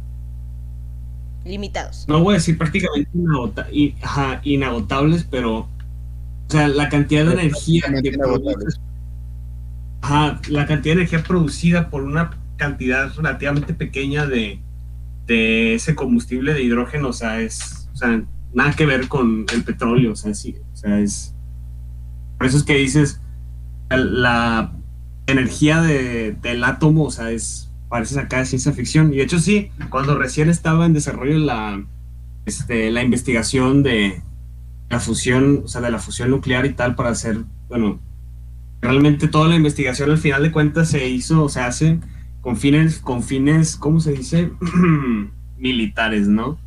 Limitados. 1.46 2.06
no 2.08 2.22
voy 2.22 2.34
a 2.34 2.38
decir 2.38 2.58
prácticamente 2.58 3.10
inagota- 3.14 3.68
y- 3.72 3.96
ajá, 4.02 4.42
inagotables, 4.44 5.24
pero, 5.30 5.68
o 6.48 6.52
sea, 6.52 6.68
la 6.68 6.90
cantidad 6.90 7.26
de 7.26 7.34
energía 7.34 7.84
que 8.02 8.12
Ajá, 10.02 10.42
la 10.50 10.66
cantidad 10.66 10.96
de 10.96 11.02
energía 11.02 11.24
producida 11.24 11.90
por 11.90 12.04
una 12.04 12.32
cantidad 12.58 13.14
relativamente 13.16 13.74
pequeña 13.74 14.26
de, 14.26 14.60
de 15.28 15.76
ese 15.76 15.96
combustible 15.96 16.54
de 16.54 16.62
hidrógeno, 16.64 17.10
o 17.10 17.14
sea, 17.14 17.40
es, 17.40 17.90
o 17.94 17.96
sea, 17.96 18.22
nada 18.54 18.74
que 18.74 18.86
ver 18.86 19.08
con 19.08 19.46
el 19.54 19.64
petróleo, 19.64 20.12
o 20.12 20.16
sea, 20.16 20.34
sí, 20.34 20.56
o 20.74 20.76
sea, 20.76 21.00
es, 21.00 21.34
por 22.38 22.48
eso 22.48 22.58
es 22.58 22.64
que 22.64 22.76
dices, 22.76 23.22
la 23.90 24.74
energía 25.28 25.82
de- 25.82 26.34
del 26.42 26.64
átomo, 26.66 27.06
o 27.06 27.12
sea, 27.12 27.32
es, 27.32 27.72
parece 27.88 28.20
acá 28.20 28.40
de 28.40 28.46
ciencia 28.46 28.74
ficción, 28.74 29.14
y 29.14 29.18
de 29.18 29.24
hecho 29.24 29.40
sí, 29.40 29.72
cuando 29.90 30.18
recién 30.18 30.50
estaba 30.50 30.86
en 30.86 30.94
desarrollo 30.94 31.38
la, 31.40 31.82
este, 32.46 32.92
la 32.92 33.04
investigación 33.04 33.84
de 33.84 34.22
la 34.94 35.00
fusión, 35.02 35.64
o 35.66 35.68
sea, 35.68 35.82
de 35.82 35.92
la 35.92 36.00
fusión 36.00 36.30
nuclear 36.30 36.66
y 36.66 36.74
tal, 36.74 36.96
para 36.96 37.10
hacer, 37.10 37.44
bueno, 37.68 38.00
realmente 38.82 39.28
toda 39.28 39.50
la 39.50 39.56
investigación 39.56 40.10
al 40.12 40.18
final 40.18 40.44
de 40.44 40.52
cuentas 40.52 40.90
se 40.90 41.10
hizo, 41.10 41.44
o 41.44 41.50
se 41.50 41.60
hace 41.60 42.00
con 42.40 42.56
fines, 42.56 43.00
con 43.00 43.22
fines, 43.24 43.76
¿cómo 43.76 44.00
se 44.00 44.14
dice? 44.14 44.52
Militares, 45.58 46.28
¿no? 46.28 46.58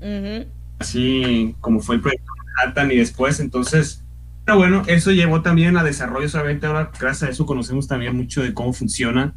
Ujú. 0.00 0.48
Así 0.80 1.54
como 1.60 1.80
fue 1.80 1.96
el 1.96 2.00
proyecto 2.00 2.32
Manhattan 2.56 2.90
y 2.90 2.96
después, 2.96 3.38
entonces, 3.40 4.04
pero 4.44 4.58
bueno, 4.58 4.82
eso 4.86 5.12
llevó 5.12 5.40
también 5.42 5.76
a 5.76 5.84
desarrollo, 5.84 6.26
obviamente 6.26 6.66
ahora 6.66 6.90
gracias 6.98 7.22
a 7.28 7.32
eso 7.32 7.46
conocemos 7.46 7.86
también 7.88 8.16
mucho 8.16 8.42
de 8.42 8.52
cómo 8.52 8.72
funciona 8.72 9.34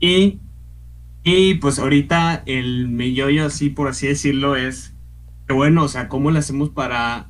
y 0.00 0.40
Y 1.28 1.54
pues 1.56 1.80
ahorita 1.80 2.44
el 2.46 2.88
meollo, 2.88 3.46
así 3.46 3.68
por 3.68 3.88
así 3.88 4.06
decirlo, 4.06 4.54
es 4.54 4.94
que 5.48 5.54
bueno, 5.54 5.82
o 5.82 5.88
sea, 5.88 6.08
¿cómo 6.08 6.30
le 6.30 6.38
hacemos 6.38 6.70
para... 6.70 7.28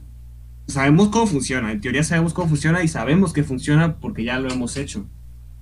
Sabemos 0.67 1.09
cómo 1.09 1.27
funciona, 1.27 1.71
en 1.71 1.81
teoría 1.81 2.03
sabemos 2.03 2.35
cómo 2.35 2.49
funciona 2.49 2.83
y 2.83 2.89
sabemos 2.89 3.33
que 3.33 3.45
funciona 3.45 3.97
porque 3.97 4.25
ya 4.25 4.39
lo 4.41 4.51
hemos 4.51 4.77
hecho. 4.77 5.07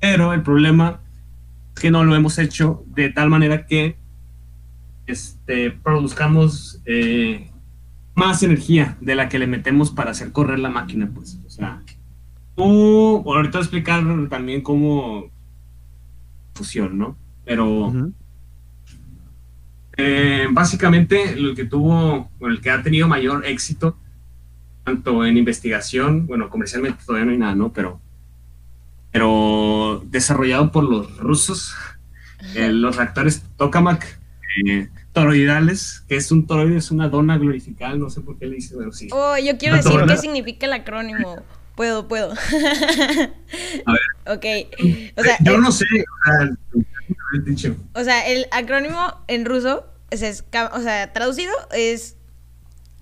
Pero 0.00 0.32
el 0.32 0.42
problema 0.42 1.00
es 1.74 1.82
que 1.82 1.90
no 1.90 2.04
lo 2.04 2.14
hemos 2.14 2.38
hecho 2.38 2.84
de 2.94 3.10
tal 3.10 3.28
manera 3.28 3.66
que 3.66 3.96
este, 5.06 5.70
produzcamos 5.70 6.80
eh, 6.86 7.50
más 8.14 8.42
energía 8.42 8.96
de 9.00 9.14
la 9.14 9.28
que 9.28 9.38
le 9.38 9.46
metemos 9.46 9.90
para 9.90 10.12
hacer 10.12 10.32
correr 10.32 10.58
la 10.58 10.70
máquina, 10.70 11.10
pues. 11.14 11.38
O 11.46 11.50
sea, 11.50 11.82
tú, 12.56 13.22
ahorita 13.26 13.58
voy 13.58 13.60
a 13.60 13.64
explicar 13.64 14.28
también 14.28 14.62
cómo 14.62 15.30
fusión, 16.54 16.96
¿no? 16.96 17.16
Pero 17.44 17.92
eh, 19.96 20.46
básicamente 20.50 21.36
lo 21.36 21.54
que 21.54 21.64
tuvo, 21.64 22.30
el 22.40 22.60
que 22.60 22.70
ha 22.70 22.82
tenido 22.82 23.08
mayor 23.08 23.44
éxito, 23.46 23.96
tanto 24.84 25.24
en 25.24 25.36
investigación, 25.36 26.26
bueno, 26.26 26.50
comercialmente 26.50 27.04
todavía 27.04 27.26
no 27.26 27.32
hay 27.32 27.38
nada, 27.38 27.54
¿no? 27.54 27.72
Pero, 27.72 28.00
pero 29.10 30.02
desarrollado 30.06 30.70
por 30.70 30.84
los 30.84 31.16
rusos, 31.16 31.74
eh, 32.54 32.68
los 32.68 32.96
reactores 32.96 33.42
Tokamak 33.56 34.18
eh, 34.66 34.88
toroidales, 35.12 36.04
que 36.08 36.16
es 36.16 36.30
un 36.30 36.46
toroide, 36.46 36.76
es 36.76 36.90
una 36.90 37.08
dona 37.08 37.38
glorificada, 37.38 37.94
no 37.94 38.10
sé 38.10 38.20
por 38.20 38.38
qué 38.38 38.46
le 38.46 38.56
dice, 38.56 38.74
pero 38.76 38.92
sí. 38.92 39.08
Oh, 39.10 39.36
yo 39.38 39.56
quiero 39.58 39.76
decir 39.76 40.00
qué 40.06 40.16
significa 40.16 40.66
el 40.66 40.74
acrónimo. 40.74 41.42
Puedo, 41.74 42.06
puedo. 42.06 42.32
A 43.86 43.92
ver. 43.92 44.36
ok. 44.36 44.44
O 45.16 45.22
sea, 45.22 45.36
yo 45.40 45.54
el, 45.54 45.60
no 45.60 45.72
sé, 45.72 45.84
o 47.94 48.04
sea, 48.04 48.28
el 48.28 48.46
acrónimo 48.52 49.00
en 49.26 49.44
ruso, 49.44 49.84
es, 50.10 50.44
o 50.72 50.80
sea, 50.80 51.12
traducido 51.12 51.52
es 51.72 52.16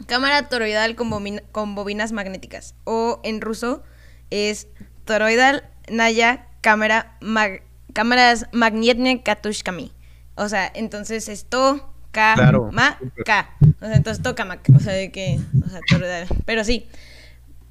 cámara 0.06 0.49
toroidal 0.49 0.94
con, 0.97 1.11
bobina- 1.11 1.42
con 1.52 1.75
bobinas 1.75 2.12
magnéticas. 2.12 2.75
O 2.85 3.21
en 3.25 3.40
ruso 3.40 3.82
es 4.30 4.68
toroidal 5.04 5.64
naya 5.90 6.47
cámara 6.61 7.16
mag- 7.21 7.62
cámaras 7.92 8.47
magnetne 8.52 9.23
katushkami. 9.23 9.92
O 10.35 10.49
sea, 10.49 10.71
entonces 10.75 11.28
es 11.28 11.44
to, 11.47 11.92
ka, 12.11 12.35
Claro. 12.35 12.71
ma, 12.73 12.99
ka. 13.25 13.50
O 13.80 13.87
sea, 13.87 13.97
entonces 13.97 14.23
tokamak. 14.23 14.61
O 14.75 14.80
sea, 14.80 14.92
de 14.94 15.11
que, 15.12 15.38
o 15.64 15.68
sea, 15.68 15.80
toroidal. 15.88 16.26
Pero 16.47 16.64
sí, 16.64 16.88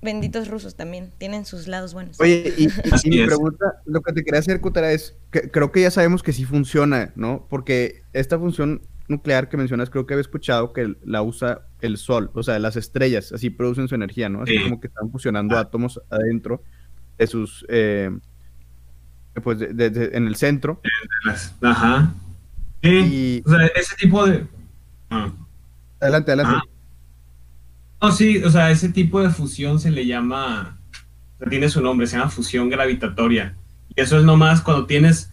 benditos 0.02 0.48
rusos 0.48 0.76
también, 0.76 1.12
tienen 1.18 1.46
sus 1.46 1.68
lados 1.68 1.94
buenos. 1.94 2.20
Oye, 2.20 2.54
y, 2.58 2.64
y- 2.66 3.10
mi 3.10 3.26
pregunta, 3.26 3.82
lo 3.86 4.02
que 4.02 4.14
te 4.14 4.24
quería 4.24 4.40
hacer, 4.40 4.60
Cutara, 4.60 4.92
es 4.92 5.16
que 5.32 5.50
creo 5.52 5.72
que 5.72 5.82
ya 5.82 5.92
sabemos 5.92 6.24
que 6.24 6.34
sí 6.34 6.44
funciona, 6.46 7.12
¿no? 7.16 7.46
Porque 7.50 8.04
esta 8.14 8.38
función 8.40 8.82
nuclear 9.12 9.48
que 9.50 9.58
mencionas, 9.58 9.90
creo 9.90 10.06
que 10.08 10.14
había 10.16 10.22
escuchado 10.22 10.74
que 10.74 10.96
la 11.04 11.22
usa 11.22 11.68
el 11.82 11.98
sol, 11.98 12.32
o 12.34 12.42
sea, 12.44 12.58
las 12.60 12.76
estrellas, 12.76 13.32
así 13.32 13.50
producen 13.52 13.88
su 13.88 13.96
energía, 13.96 14.30
¿no? 14.30 14.42
Así 14.42 14.58
Sí. 14.58 14.64
como 14.64 14.80
que 14.80 14.88
están 14.88 15.12
fusionando 15.12 15.58
átomos 15.58 16.02
adentro 16.10 16.64
de 17.18 17.28
sus, 17.28 17.66
eh, 17.70 18.10
pues, 19.44 19.60
de- 19.60 19.74
de- 19.74 19.90
de- 19.90 20.18
en 20.18 20.28
el 20.28 20.36
centro. 20.36 20.82
Ajá. 21.62 22.14
Sí, 22.84 22.90
Y- 22.90 23.44
o 23.46 23.50
sea, 23.50 23.66
ese 23.68 23.96
tipo 23.96 24.26
de... 24.26 24.48
Ah. 25.10 25.32
Adelante, 26.00 26.32
adelante. 26.32 26.60
Ah. 26.64 26.70
No, 28.02 28.12
sí, 28.12 28.44
o 28.44 28.50
sea, 28.50 28.72
ese 28.72 28.90
tipo 28.90 29.22
de 29.22 29.30
fusión 29.30 29.80
se 29.80 29.92
le 29.92 30.06
llama, 30.08 30.80
tiene 31.50 31.70
su 31.70 31.82
nombre, 31.82 32.08
se 32.08 32.18
llama 32.18 32.32
fusión 32.32 32.70
gravitatoria. 32.70 33.56
Y 33.96 34.02
eso 34.02 34.18
es 34.18 34.24
nomás 34.24 34.62
cuando 34.62 34.88
tienes 34.88 35.31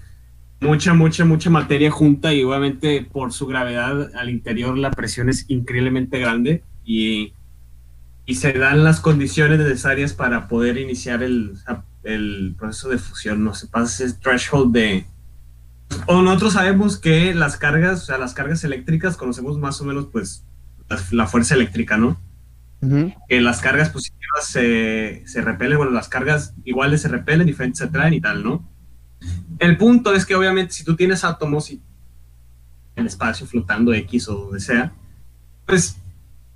mucha, 0.60 0.94
mucha, 0.94 1.24
mucha 1.24 1.50
materia 1.50 1.90
junta 1.90 2.34
y 2.34 2.42
obviamente 2.42 3.06
por 3.10 3.32
su 3.32 3.46
gravedad 3.46 4.14
al 4.16 4.30
interior 4.30 4.76
la 4.76 4.90
presión 4.90 5.28
es 5.28 5.44
increíblemente 5.48 6.18
grande 6.18 6.62
y, 6.84 7.32
y 8.26 8.34
se 8.36 8.52
dan 8.52 8.84
las 8.84 9.00
condiciones 9.00 9.58
necesarias 9.58 10.14
para 10.14 10.48
poder 10.48 10.78
iniciar 10.78 11.22
el, 11.22 11.54
el 12.02 12.54
proceso 12.58 12.88
de 12.88 12.98
fusión, 12.98 13.44
no 13.44 13.54
se 13.54 13.66
pasa 13.68 14.04
ese 14.04 14.18
threshold 14.18 14.72
de... 14.72 15.06
O 16.06 16.20
nosotros 16.20 16.52
sabemos 16.52 16.98
que 16.98 17.34
las 17.34 17.56
cargas, 17.56 18.02
o 18.02 18.06
sea, 18.06 18.18
las 18.18 18.34
cargas 18.34 18.62
eléctricas 18.64 19.16
conocemos 19.16 19.58
más 19.58 19.80
o 19.80 19.84
menos 19.84 20.08
pues 20.12 20.44
la, 20.88 20.98
la 21.12 21.26
fuerza 21.26 21.54
eléctrica, 21.54 21.96
¿no? 21.96 22.20
Que 23.28 23.40
las 23.40 23.60
cargas 23.60 23.88
positivas 23.90 24.44
se, 24.46 25.22
se 25.26 25.40
repelen, 25.40 25.78
bueno, 25.78 25.92
las 25.92 26.08
cargas 26.08 26.54
iguales 26.64 27.02
se 27.02 27.08
repelen, 27.08 27.46
diferentes 27.46 27.78
se 27.78 27.84
atraen 27.84 28.14
y 28.14 28.20
tal, 28.20 28.44
¿no? 28.44 28.67
El 29.58 29.76
punto 29.76 30.14
es 30.14 30.24
que 30.26 30.34
obviamente 30.34 30.72
si 30.72 30.84
tú 30.84 30.96
tienes 30.96 31.24
átomos 31.24 31.70
y 31.70 31.80
el 32.96 33.06
espacio 33.06 33.46
flotando 33.46 33.92
X 33.94 34.28
o 34.28 34.34
donde 34.36 34.60
sea, 34.60 34.92
pues 35.66 36.00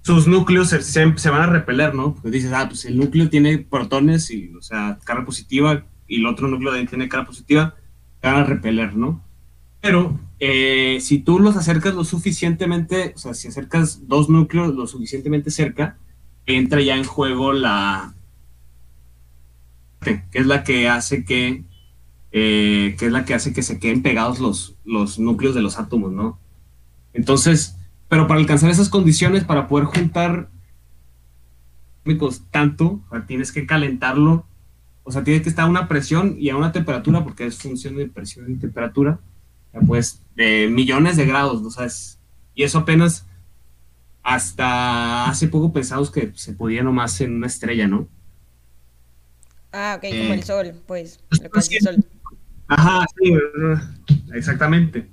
sus 0.03 0.27
núcleos 0.27 0.71
se, 0.71 0.83
se- 0.83 1.31
van 1.31 1.43
a 1.43 1.47
repeler, 1.47 1.95
¿no? 1.95 2.15
Pues 2.15 2.33
dices, 2.33 2.53
ah, 2.53 2.67
pues 2.69 2.85
el 2.85 2.99
núcleo 2.99 3.29
tiene 3.31 3.59
protones 3.59 4.31
y, 4.31 4.53
o 4.55 4.61
sea, 4.63 4.99
carga 5.05 5.25
positiva 5.25 5.85
y 6.09 6.17
el 6.19 6.27
otro 6.27 6.49
núcleo 6.49 6.71
también 6.71 6.89
tiene 6.89 7.09
carga 7.09 7.27
positiva, 7.27 7.77
van 8.23 8.37
a 8.37 8.45
repeler, 8.45 8.97
¿no? 8.97 9.23
Pero 9.81 10.19
eh, 10.41 10.99
si 11.01 11.19
tú 11.19 11.39
los 11.39 11.57
acercas 11.57 11.95
lo 11.95 12.05
suficientemente, 12.05 13.13
o 13.17 13.19
sea, 13.19 13.35
si 13.35 13.49
acercas 13.49 14.09
dos 14.09 14.29
núcleos 14.29 14.75
lo 14.75 14.87
suficientemente 14.87 15.51
cerca, 15.51 15.99
entra 16.47 16.81
ya 16.81 16.97
en 16.97 17.05
juego 17.05 17.53
la 17.53 18.15
que 20.01 20.23
es 20.33 20.47
la 20.47 20.65
que 20.65 20.89
hace 20.89 21.25
que 21.25 21.65
eh, 22.33 22.97
que 22.99 23.07
es 23.07 23.13
la 23.13 23.25
que 23.25 23.35
hace 23.35 23.53
que 23.53 23.63
se 23.63 23.79
queden 23.79 24.03
pegados 24.03 24.41
los, 24.41 24.77
los 24.85 25.19
núcleos 25.19 25.55
de 25.55 25.63
los 25.63 25.79
átomos, 25.79 26.13
¿no? 26.13 26.41
Entonces, 27.15 27.79
pero 28.09 28.29
para 28.29 28.41
alcanzar 28.41 28.71
esas 28.71 28.89
condiciones, 28.91 29.45
para 29.45 29.69
poder 29.69 29.87
juntar 29.87 30.51
químicos 32.05 32.43
tanto, 32.51 33.01
o 33.09 33.11
sea, 33.11 33.27
tienes 33.27 33.53
que 33.53 33.67
calentarlo, 33.67 34.47
o 35.05 35.13
sea, 35.13 35.25
tiene 35.25 35.43
que 35.43 35.49
estar 35.49 35.67
a 35.67 35.71
una 35.71 35.89
presión 35.89 36.37
y 36.39 36.51
a 36.51 36.57
una 36.57 36.73
temperatura, 36.73 37.23
porque 37.25 37.47
es 37.47 37.59
función 37.59 37.97
de 37.97 38.09
presión 38.09 38.51
y 38.51 38.57
temperatura, 38.59 39.21
ya 39.73 39.81
pues 39.81 40.23
de 40.37 40.69
millones 40.71 41.17
de 41.17 41.27
grados, 41.27 41.63
¿no 41.63 41.71
sabes? 41.71 42.19
Y 42.55 42.65
eso 42.65 42.79
apenas 42.81 43.27
hasta 44.23 45.29
hace 45.29 45.49
poco 45.49 45.73
pensamos 45.73 46.11
que 46.11 46.33
se 46.37 46.55
podía 46.55 46.83
nomás 46.83 47.21
en 47.21 47.37
una 47.37 47.47
estrella, 47.49 47.89
¿no? 47.89 48.09
Ah, 49.73 49.95
ok, 49.99 50.17
como 50.19 50.33
Eh, 50.33 50.35
el 50.35 50.43
sol, 50.45 50.83
pues. 50.87 51.21
pues, 51.29 51.41
Lo 51.41 51.51
que 51.51 51.59
hace 51.59 51.71
sí. 51.71 51.77
el 51.77 51.83
sol. 51.83 51.97
Ajá, 52.75 53.07
sí, 53.19 53.35
exactamente. 54.35 55.09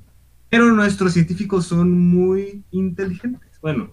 Pero 0.50 0.72
nuestros 0.72 1.14
científicos 1.14 1.66
son 1.66 1.92
muy 1.92 2.64
inteligentes. 2.72 3.50
Bueno, 3.62 3.92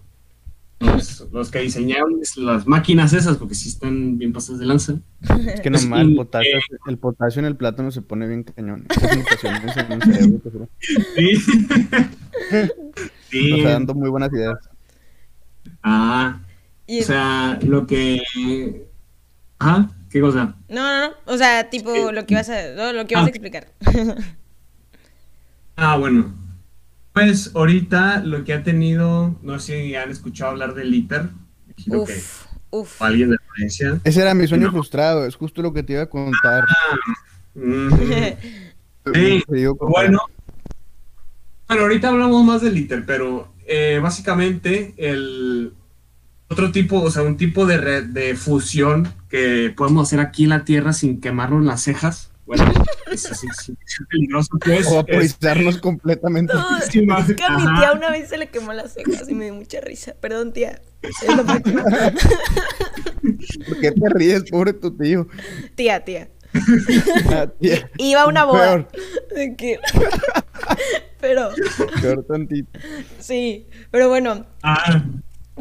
los, 0.79 1.27
los 1.31 1.51
que 1.51 1.59
diseñaron 1.59 2.19
las 2.37 2.67
máquinas 2.67 3.13
esas, 3.13 3.37
porque 3.37 3.55
sí 3.55 3.69
están 3.69 4.17
bien 4.17 4.31
pasadas 4.31 4.59
de 4.59 4.65
lanza. 4.65 4.99
Es 5.47 5.61
que 5.61 5.69
nomás 5.69 6.01
el 6.01 6.11
y, 6.11 6.15
potasio, 6.15 6.57
eh, 6.57 6.77
el 6.87 6.97
potasio 6.97 7.39
en 7.39 7.45
el 7.45 7.55
plátano 7.55 7.91
se 7.91 8.01
pone 8.01 8.27
bien 8.27 8.43
cañón. 8.43 8.85
Sí. 11.15 11.35
Sí. 13.29 13.49
Nos 13.49 13.59
está 13.59 13.71
dando 13.71 13.93
muy 13.93 14.09
buenas 14.09 14.31
ideas. 14.31 14.57
Ah, 15.83 16.39
o 16.87 17.03
sea, 17.03 17.59
lo 17.61 17.85
que. 17.85 18.21
Ajá, 19.59 19.89
¿qué 20.17 20.21
cosa? 20.21 20.55
no, 20.69 20.75
no, 20.75 21.07
no. 21.09 21.13
O 21.25 21.37
sea, 21.37 21.69
tipo 21.69 21.93
Sí. 21.93 22.01
lo 22.13 22.25
que 22.25 22.33
ibas 22.33 22.49
a, 22.49 22.73
no, 22.75 22.93
lo 22.93 23.05
que 23.07 23.13
ibas 23.13 23.23
a 23.23 23.27
Ah. 23.27 23.29
explicar. 23.29 23.67
Ah, 25.75 25.95
bueno. 25.97 26.33
Pues 27.13 27.51
ahorita 27.55 28.19
lo 28.23 28.43
que 28.43 28.53
ha 28.53 28.63
tenido, 28.63 29.35
no 29.41 29.59
sé 29.59 29.83
si 29.83 29.95
han 29.95 30.09
escuchado 30.09 30.51
hablar 30.51 30.73
del 30.73 30.93
ITER. 30.93 31.29
Que 31.75 31.95
uf, 31.95 32.45
uf. 32.71 33.01
alguien 33.01 33.29
de 33.29 33.35
la 33.35 33.41
audiencia. 33.51 33.99
Ese 34.03 34.21
era 34.21 34.33
mi 34.33 34.47
sueño 34.47 34.67
No. 34.67 34.71
frustrado, 34.71 35.25
es 35.25 35.35
justo 35.35 35.61
lo 35.61 35.73
que 35.73 35.83
te 35.83 35.93
iba 35.93 36.01
a 36.03 36.09
contar. 36.09 36.63
Mm. 37.59 37.89
Sí. 39.15 39.43
Bueno, 39.79 40.19
bueno, 41.67 41.81
ahorita 41.83 42.09
hablamos 42.09 42.45
más 42.45 42.61
del 42.61 42.77
ITER, 42.77 43.03
pero 43.03 43.51
eh, 43.65 43.99
básicamente 43.99 44.93
el 44.97 45.73
otro 46.49 46.71
tipo, 46.71 47.01
o 47.01 47.09
sea, 47.09 47.23
un 47.23 47.35
tipo 47.35 47.65
de, 47.65 47.77
re- 47.77 48.01
de 48.03 48.35
fusión 48.35 49.11
que 49.29 49.73
podemos 49.75 50.07
hacer 50.07 50.19
aquí 50.19 50.43
en 50.45 50.49
la 50.49 50.63
Tierra 50.63 50.93
sin 50.93 51.19
quemarnos 51.21 51.63
las 51.65 51.81
cejas. 51.83 52.31
Bueno, 52.45 52.63
es 53.11 53.25
así, 53.29 53.45
sí, 53.61 53.73
es 53.85 53.97
peligroso, 54.09 54.49
pues. 54.63 54.87
O 54.87 54.89
es- 54.91 54.95
vaporizarnos 54.95 55.77
completamente. 55.79 56.53
No, 56.53 56.77
es 56.79 56.89
que 57.35 57.43
a 57.43 57.57
mi 57.57 57.63
tía 57.77 57.91
una 57.93 58.09
vez 58.09 58.29
se 58.29 58.37
le 58.37 58.47
quemó 58.47 58.71
las 58.71 58.93
cejas 58.93 59.27
y 59.27 59.33
me 59.33 59.45
dio 59.45 59.53
mucha 59.55 59.81
risa. 59.81 60.13
Perdón, 60.21 60.53
tía. 60.53 60.81
Es 61.01 61.35
lo 61.35 61.43
máximo. 61.43 61.83
¿Por 63.67 63.79
qué 63.81 63.91
te 63.91 64.09
ríes, 64.15 64.43
pobre 64.49 64.73
tu 64.73 64.91
tío? 64.95 65.27
tía, 65.75 66.03
tía. 66.05 66.29
Ah, 67.29 67.47
tía, 67.59 67.89
Iba 67.97 68.21
a 68.21 68.27
una 68.27 68.45
boda. 68.45 68.87
Que- 69.57 69.79
Pero, 71.19 71.49
peor 72.01 72.23
tantito. 72.25 72.79
sí. 73.19 73.67
Pero 73.91 74.07
bueno, 74.07 74.45
Ah, 74.63 75.03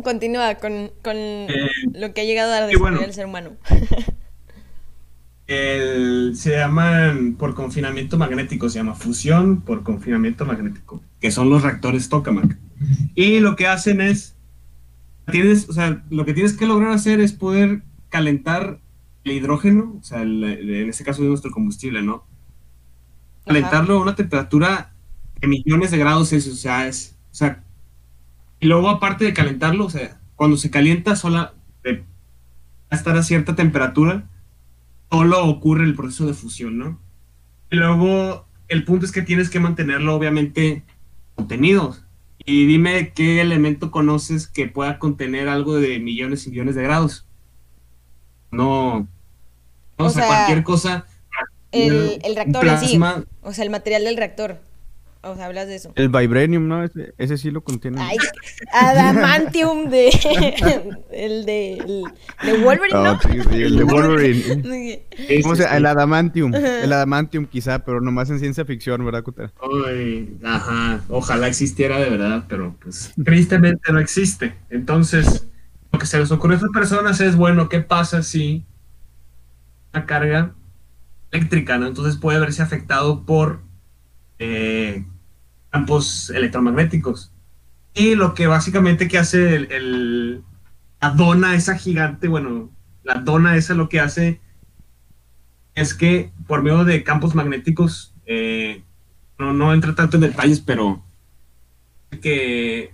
continúa 0.03 0.57
con, 0.57 0.91
con 1.03 1.17
Eh, 1.17 1.69
lo 1.93 2.13
que 2.13 2.23
ha 2.23 2.25
llegado 2.25 2.53
a 2.53 2.67
bueno. 2.79 3.01
el 3.01 3.13
ser 3.13 3.27
humano. 3.27 3.53
se 5.47 6.51
llaman 6.57 7.35
por 7.35 7.55
confinamiento 7.55 8.19
magnético, 8.19 8.69
se 8.69 8.79
llama 8.79 8.95
fusión 8.95 9.61
por 9.61 9.83
confinamiento 9.83 10.45
magnético, 10.45 11.03
que 11.21 11.31
son 11.31 11.51
los 11.51 11.63
reactores 11.63 12.09
tokamak. 12.09 12.59
Y 13.15 13.41
lo 13.41 13.57
que 13.57 13.67
hacen 13.67 14.01
es, 14.01 14.35
tienes, 15.31 15.69
o 15.69 15.73
sea, 15.73 16.05
lo 16.11 16.25
que 16.25 16.35
tienes 16.35 16.55
que 16.55 16.67
lograr 16.67 16.91
hacer 16.91 17.21
es 17.21 17.33
poder 17.33 17.83
calentar 18.09 18.81
el 19.25 19.33
hidrógeno, 19.33 19.97
o 20.01 20.03
sea, 20.05 20.23
en 20.23 20.89
este 20.89 21.05
caso 21.05 21.23
es 21.23 21.29
nuestro 21.29 21.51
combustible, 21.51 22.03
¿no? 22.03 22.25
Calentarlo 23.45 23.99
a 23.99 24.03
una 24.03 24.17
temperatura 24.17 24.95
de 25.41 25.49
millones 25.49 25.91
de 25.91 25.99
grados 25.99 26.31
Celsius, 26.31 26.55
o 26.55 26.59
sea, 26.59 26.89
es, 26.89 27.17
o 27.31 27.35
sea, 27.35 27.63
y 28.67 28.69
luego 28.69 28.89
aparte 28.89 29.25
de 29.25 29.33
calentarlo, 29.33 29.85
o 29.85 29.91
sea, 29.91 30.19
cuando 30.35 30.57
se 30.57 30.73
calienta 30.73 31.15
sola, 31.15 31.55
de, 31.85 32.03
a 32.91 32.97
estar 32.97 33.17
a 33.17 33.23
cierta 33.23 33.55
temperatura, 33.55 34.29
solo 35.09 35.47
ocurre 35.47 35.85
el 35.85 35.95
proceso 35.95 36.27
de 36.27 36.35
fusión, 36.35 36.77
¿no? 36.77 37.01
Y 37.71 37.77
luego 37.77 38.49
el 38.67 38.83
punto 38.83 39.07
es 39.07 39.13
que 39.13 39.23
tienes 39.23 39.51
que 39.51 39.61
mantenerlo 39.61 40.17
obviamente 40.17 40.83
contenido. 41.37 41.97
Y 42.45 42.67
dime 42.67 43.13
qué 43.15 43.41
elemento 43.41 43.93
conoces 43.93 44.49
que 44.49 44.67
pueda 44.67 44.99
contener 44.99 45.49
algo 45.49 45.77
de 45.77 46.01
millones 46.01 46.45
y 46.49 46.51
millones 46.51 46.75
de 46.75 46.83
grados. 46.83 47.25
No. 48.51 49.07
O, 49.95 50.11
sea, 50.11 50.27
cualquier 50.27 50.65
cosa. 50.65 51.07
El, 51.71 52.21
reactor 52.35 52.67
en 52.67 52.79
sí. 52.81 53.01
O 53.43 53.53
sea, 53.53 53.63
el 53.63 53.71
material 53.71 54.03
del 54.03 54.17
reactor. 54.17 54.59
O 55.23 55.35
sea, 55.35 55.47
hablas 55.47 55.67
de 55.67 55.75
eso. 55.75 55.93
El 55.97 56.09
Vibranium, 56.09 56.69
¿no? 56.69 56.85
Ese, 57.19 57.39
sí 57.39 57.51
lo 57.51 57.63
contiene. 57.63 58.01
Ay, 58.01 58.17
Adamantium 58.73 59.91
de. 59.91 60.09
el 61.13 61.45
de. 61.45 61.73
El, 61.73 62.05
de 62.45 62.59
Wolverine, 62.63 63.03
¿no? 63.03 63.21
sí, 63.21 63.63
el 63.63 63.77
de 63.77 63.85
Wolverine. 63.85 65.07
¿Cómo 65.43 65.57
se 65.57 65.65
El 65.65 65.87
Adamantium. 65.87 66.55
El 66.55 66.93
Adamantium, 66.93 67.47
quizá, 67.47 67.81
pero 67.81 68.01
nomás 68.01 68.31
en 68.31 68.39
ciencia 68.39 68.65
ficción, 68.65 69.05
¿verdad, 69.05 69.23
Cutera? 69.23 69.53
Uy, 69.63 70.39
ajá. 70.45 71.01
Ojalá 71.09 71.49
existiera 71.49 71.99
de 71.99 72.11
verdad, 72.11 72.45
pero 72.49 72.77
pues. 72.81 73.13
Tristemente 73.25 73.93
no 73.93 73.99
existe. 73.99 74.55
Entonces, 74.71 75.49
lo 75.93 75.99
que 75.99 76.07
se 76.07 76.19
les 76.19 76.31
ocurre 76.31 76.55
a 76.55 76.57
esas 76.59 76.71
personas 76.71 77.21
es, 77.21 77.37
bueno, 77.37 77.69
¿qué 77.69 77.81
pasa 77.81 78.23
si 78.23 78.65
una 79.93 80.07
carga 80.07 80.55
eléctrica, 81.31 81.79
¿no? 81.79 81.87
Entonces 81.87 82.17
puede 82.17 82.39
verse 82.39 82.63
afectado 82.63 83.25
por. 83.25 83.66
Eh, 84.39 85.05
campos 85.71 86.31
electromagnéticos. 86.31 87.33
Y 87.95 88.15
lo 88.15 88.35
que 88.35 88.47
básicamente 88.47 89.09
que 89.09 89.19
hace 89.19 89.57
el, 89.57 90.43
la 91.01 91.11
dona 91.11 91.55
esa 91.55 91.77
gigante, 91.77 92.29
bueno, 92.29 92.71
la 93.03 93.15
dona 93.15 93.57
esa 93.57 93.75
lo 93.75 93.89
que 93.89 94.01
hace 94.01 94.41
es 95.75 95.95
que 95.95 96.33
por 96.47 96.63
medio 96.63 96.85
de 96.85 97.05
campos 97.05 97.35
magnéticos, 97.35 98.15
eh, 98.27 98.83
no, 99.39 99.53
no 99.53 99.73
entra 99.73 99.95
tanto 99.95 100.17
en 100.17 100.23
detalles, 100.23 100.61
pero 100.61 101.03
que 102.23 102.93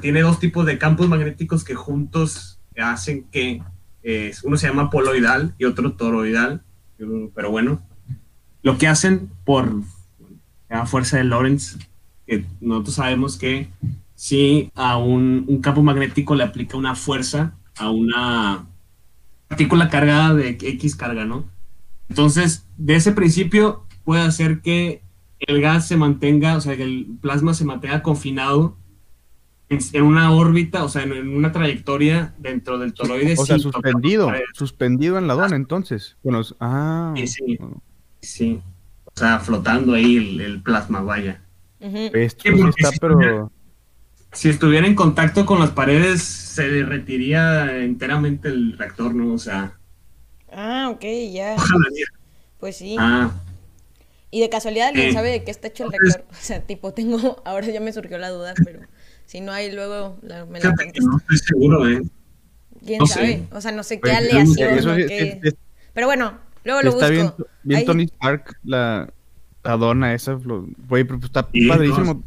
tiene 0.00 0.22
dos 0.22 0.38
tipos 0.38 0.66
de 0.66 0.78
campos 0.78 1.08
magnéticos 1.08 1.64
que 1.64 1.74
juntos 1.74 2.60
hacen 2.76 3.24
que 3.30 3.62
eh, 4.02 4.32
uno 4.42 4.56
se 4.56 4.68
llama 4.68 4.90
poloidal 4.90 5.54
y 5.58 5.64
otro 5.64 5.92
toroidal, 5.92 6.62
pero 7.34 7.50
bueno, 7.50 7.82
lo 8.62 8.78
que 8.78 8.88
hacen 8.88 9.30
por 9.44 9.82
la 10.78 10.86
fuerza 10.86 11.16
de 11.16 11.24
Lorentz 11.24 11.78
que 12.26 12.44
nosotros 12.60 12.96
sabemos 12.96 13.36
que 13.36 13.68
si 14.14 14.70
a 14.74 14.96
un, 14.96 15.60
campo 15.60 15.82
magnético 15.82 16.34
le 16.34 16.44
aplica 16.44 16.76
una 16.76 16.94
fuerza 16.94 17.54
a 17.76 17.90
una 17.90 18.66
partícula 19.48 19.88
cargada 19.88 20.34
de 20.34 20.56
X 20.60 20.96
carga, 20.96 21.24
¿no? 21.24 21.44
Entonces, 22.08 22.66
de 22.76 22.96
ese 22.96 23.12
principio 23.12 23.84
puede 24.04 24.22
hacer 24.22 24.60
que 24.62 25.02
el 25.40 25.60
gas 25.60 25.86
se 25.86 25.96
mantenga, 25.96 26.56
o 26.56 26.60
sea, 26.60 26.76
que 26.76 26.84
el 26.84 27.06
plasma 27.20 27.54
se 27.54 27.64
mantenga 27.64 28.02
confinado 28.02 28.76
en, 29.68 30.02
una 30.02 30.30
órbita, 30.32 30.84
o 30.84 30.88
sea, 30.88 31.02
en, 31.02 31.28
una 31.28 31.52
trayectoria 31.52 32.34
dentro 32.38 32.78
del 32.78 32.94
toroide. 32.94 33.34
O 33.36 33.44
sea, 33.44 33.58
suspendido, 33.58 34.30
suspendido 34.54 35.18
en 35.18 35.26
la 35.26 35.34
dona, 35.34 35.56
entonces. 35.56 36.16
Bueno, 36.22 36.42
ah. 36.60 37.12
Sí, 37.16 37.26
sí, 37.26 37.58
sí. 38.20 38.62
O 39.16 39.20
sea, 39.20 39.38
flotando 39.38 39.94
ahí 39.94 40.16
el 40.40 40.60
plasma, 40.62 41.00
vaya. 41.00 41.40
Si 44.32 44.48
estuviera 44.48 44.86
en 44.86 44.94
contacto 44.94 45.44
con 45.44 45.60
las 45.60 45.70
paredes, 45.70 46.22
se 46.22 46.68
derretiría 46.68 47.82
enteramente 47.82 48.48
el 48.48 48.76
reactor, 48.78 49.14
¿no? 49.14 49.34
O 49.34 49.38
sea. 49.38 49.78
Ah, 50.50 50.90
ok, 50.90 51.04
ya. 51.30 51.56
Pues 52.58 52.76
sí. 52.76 52.96
Ah. 52.98 53.30
Y 54.30 54.40
de 54.40 54.48
casualidad 54.48 54.88
alguien 54.88 55.12
sabe 55.12 55.30
de 55.30 55.44
qué 55.44 55.50
está 55.50 55.68
hecho 55.68 55.84
el 55.84 55.92
reactor. 55.92 56.24
O 56.30 56.34
sea, 56.40 56.60
tipo, 56.60 56.92
tengo. 56.92 57.42
Ahora 57.44 57.66
ya 57.68 57.80
me 57.80 57.92
surgió 57.92 58.18
la 58.18 58.30
duda, 58.30 58.54
pero 58.64 58.80
si 59.26 59.40
no 59.40 59.52
hay, 59.52 59.70
luego 59.70 60.18
me 60.22 60.60
la 60.60 60.72
No 60.72 61.18
estoy 61.18 61.38
seguro, 61.38 61.88
¿eh? 61.88 62.02
¿Quién 62.84 63.06
sabe? 63.06 63.46
O 63.52 63.60
sea, 63.60 63.72
no 63.72 63.82
sé 63.82 63.96
qué 63.96 64.10
pues, 64.10 64.16
aleación. 64.16 65.40
Pero 65.92 66.06
bueno, 66.06 66.38
luego 66.64 66.82
lo 66.82 66.92
busco. 66.92 67.06
Está 67.06 67.44
bien, 67.62 67.86
Tony 67.86 68.04
Stark, 68.04 68.56
la, 68.64 69.12
la 69.62 69.76
dona 69.76 70.14
esa, 70.14 70.34
güey, 70.34 71.04
pues, 71.04 71.24
está 71.24 71.48
padrísimo. 71.68 72.22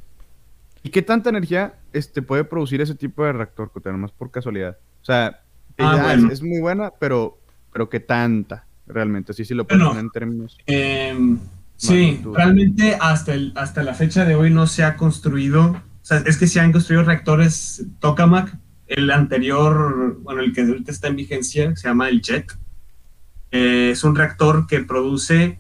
¿Y 0.84 0.90
qué 0.90 1.02
tanta 1.02 1.30
energía 1.30 1.74
este, 1.94 2.22
puede 2.22 2.44
producir 2.44 2.82
ese 2.82 2.96
tipo 2.96 3.24
de 3.24 3.34
reactor, 3.34 3.72
Nomás 3.86 4.12
por 4.12 4.32
casualidad. 4.32 4.78
O 5.02 5.06
sea, 5.06 5.42
ah, 5.78 6.16
es, 6.32 6.42
muy 6.42 6.60
buena, 6.60 6.92
pero, 7.00 7.40
pero 7.74 7.90
¿qué 7.90 8.00
tanta? 8.00 8.66
Realmente, 8.86 9.34
sí, 9.34 9.44
sí 9.44 9.54
lo 9.54 9.68
poner 9.68 9.98
en 9.98 10.10
términos. 10.10 10.58
Em, 10.66 11.38
sí, 11.76 12.22
realmente 12.34 12.98
hasta, 13.00 13.34
el, 13.34 13.52
hasta 13.56 13.84
la 13.84 13.94
fecha 13.94 14.24
de 14.24 14.36
hoy 14.36 14.50
no 14.50 14.66
se 14.66 14.84
ha 14.84 14.96
construido. 14.96 15.72
O 15.72 16.06
sea, 16.06 16.24
es 16.26 16.38
que 16.38 16.48
se 16.48 16.60
han 16.60 16.72
construido 16.72 17.04
reactores 17.04 17.86
Tokamak. 18.00 18.58
El 18.88 19.12
anterior, 19.12 20.18
bueno, 20.22 20.40
el 20.42 20.54
que 20.54 20.62
ahorita 20.62 20.92
está 20.92 21.10
en 21.10 21.18
vigencia, 21.18 21.76
se 21.76 21.90
llama 21.90 22.08
el 22.08 22.22
JET. 22.22 22.54
Eh, 23.52 23.92
es 23.92 24.04
un 24.04 24.16
reactor 24.16 24.68
que 24.68 24.82
produce 24.82 25.60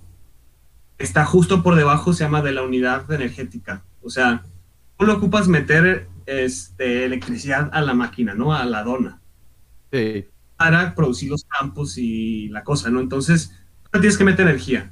está 0.98 1.26
justo 1.26 1.64
por 1.64 1.76
debajo, 1.76 2.14
se 2.14 2.24
llama 2.24 2.42
de 2.42 2.52
la 2.52 2.64
unidad 2.64 3.12
energética. 3.12 3.84
O 4.02 4.10
sea, 4.10 4.44
tú 4.98 5.06
lo 5.06 5.14
ocupas 5.14 5.48
meter 5.48 6.08
este, 6.26 7.06
electricidad 7.06 7.70
a 7.74 7.82
la 7.82 7.94
máquina, 7.94 8.34
¿no? 8.34 8.54
A 8.54 8.66
la 8.66 8.84
dona. 8.84 9.22
Sí. 9.92 10.26
Para 10.58 10.96
producir 10.96 11.30
los 11.30 11.46
campos 11.46 11.98
y 11.98 12.50
la 12.50 12.64
cosa, 12.64 12.90
¿no? 12.90 13.00
Entonces, 13.00 13.54
tú 13.92 14.00
tienes 14.00 14.18
que 14.18 14.24
meter 14.24 14.48
energía. 14.48 14.92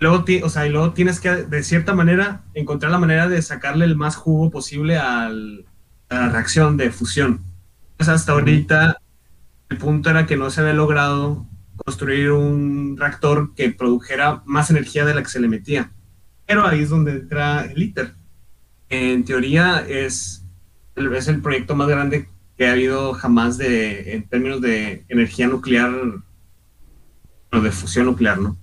Luego, 0.00 0.24
o 0.42 0.48
sea, 0.48 0.66
y 0.66 0.70
luego 0.70 0.92
tienes 0.92 1.20
que, 1.20 1.30
de 1.30 1.62
cierta 1.62 1.94
manera, 1.94 2.42
encontrar 2.54 2.90
la 2.90 2.98
manera 2.98 3.28
de 3.28 3.40
sacarle 3.40 3.84
el 3.84 3.96
más 3.96 4.16
jugo 4.16 4.50
posible 4.50 4.98
al, 4.98 5.64
a 6.08 6.14
la 6.16 6.28
reacción 6.30 6.76
de 6.76 6.90
fusión. 6.90 7.40
Pues 7.96 8.08
hasta 8.08 8.32
ahorita, 8.32 8.98
el 9.68 9.78
punto 9.78 10.10
era 10.10 10.26
que 10.26 10.36
no 10.36 10.50
se 10.50 10.60
había 10.60 10.72
logrado 10.72 11.46
construir 11.76 12.30
un 12.30 12.96
reactor 12.96 13.54
que 13.54 13.70
produjera 13.70 14.42
más 14.46 14.70
energía 14.70 15.04
de 15.04 15.14
la 15.14 15.22
que 15.22 15.28
se 15.28 15.40
le 15.40 15.48
metía. 15.48 15.92
Pero 16.46 16.66
ahí 16.66 16.82
es 16.82 16.90
donde 16.90 17.12
entra 17.12 17.64
el 17.64 17.82
ITER. 17.82 18.14
En 18.88 19.24
teoría 19.24 19.84
es, 19.88 20.44
es 20.96 21.28
el 21.28 21.40
proyecto 21.40 21.74
más 21.74 21.88
grande 21.88 22.28
que 22.56 22.66
ha 22.66 22.72
habido 22.72 23.14
jamás 23.14 23.58
de, 23.58 24.14
en 24.14 24.28
términos 24.28 24.60
de 24.60 25.04
energía 25.08 25.48
nuclear 25.48 25.92
o 27.50 27.60
de 27.60 27.72
fusión 27.72 28.06
nuclear, 28.06 28.38
¿no? 28.38 28.56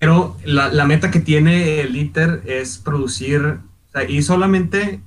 Pero 0.00 0.38
la, 0.44 0.68
la 0.68 0.86
meta 0.86 1.10
que 1.10 1.20
tiene 1.20 1.80
el 1.80 1.94
ITER 1.94 2.42
es 2.46 2.78
producir, 2.78 3.58
y 4.08 4.22
solamente 4.22 5.02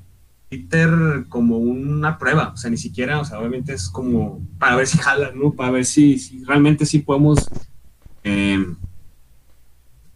Twitter 0.50 1.26
como 1.30 1.58
una 1.58 2.18
prueba, 2.18 2.52
o 2.54 2.58
sea, 2.58 2.70
ni 2.70 2.78
siquiera, 2.78 3.20
o 3.20 3.26
sea, 3.26 3.40
obviamente 3.40 3.74
es 3.74 3.90
como 3.90 4.46
para 4.60 4.76
ver 4.76 4.88
si 4.88 4.98
jala, 4.98 5.32
¿no? 5.34 5.54
Para 5.54 5.72
ver 5.72 5.86
si, 5.86 6.44
realmente 6.46 6.86
sí 6.86 7.00
podemos 7.00 7.50
em, 8.24 8.76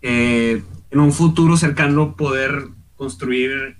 eh, 0.02 0.63
en 0.92 1.00
un 1.00 1.12
futuro 1.12 1.58
cercano 1.58 2.15
poder 2.15 2.68
construir 2.96 3.78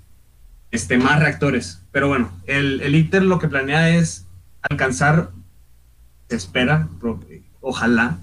este, 0.72 0.98
más 0.98 1.20
reactores. 1.20 1.84
Pero 1.92 2.08
bueno, 2.08 2.32
el, 2.46 2.82
el 2.82 2.96
ITER 2.96 3.24
lo 3.24 3.40
que 3.40 3.48
planea 3.48 3.96
es 3.96 4.28
alcanzar, 4.62 5.32
se 6.30 6.36
espera, 6.36 6.90
ojalá, 7.62 8.20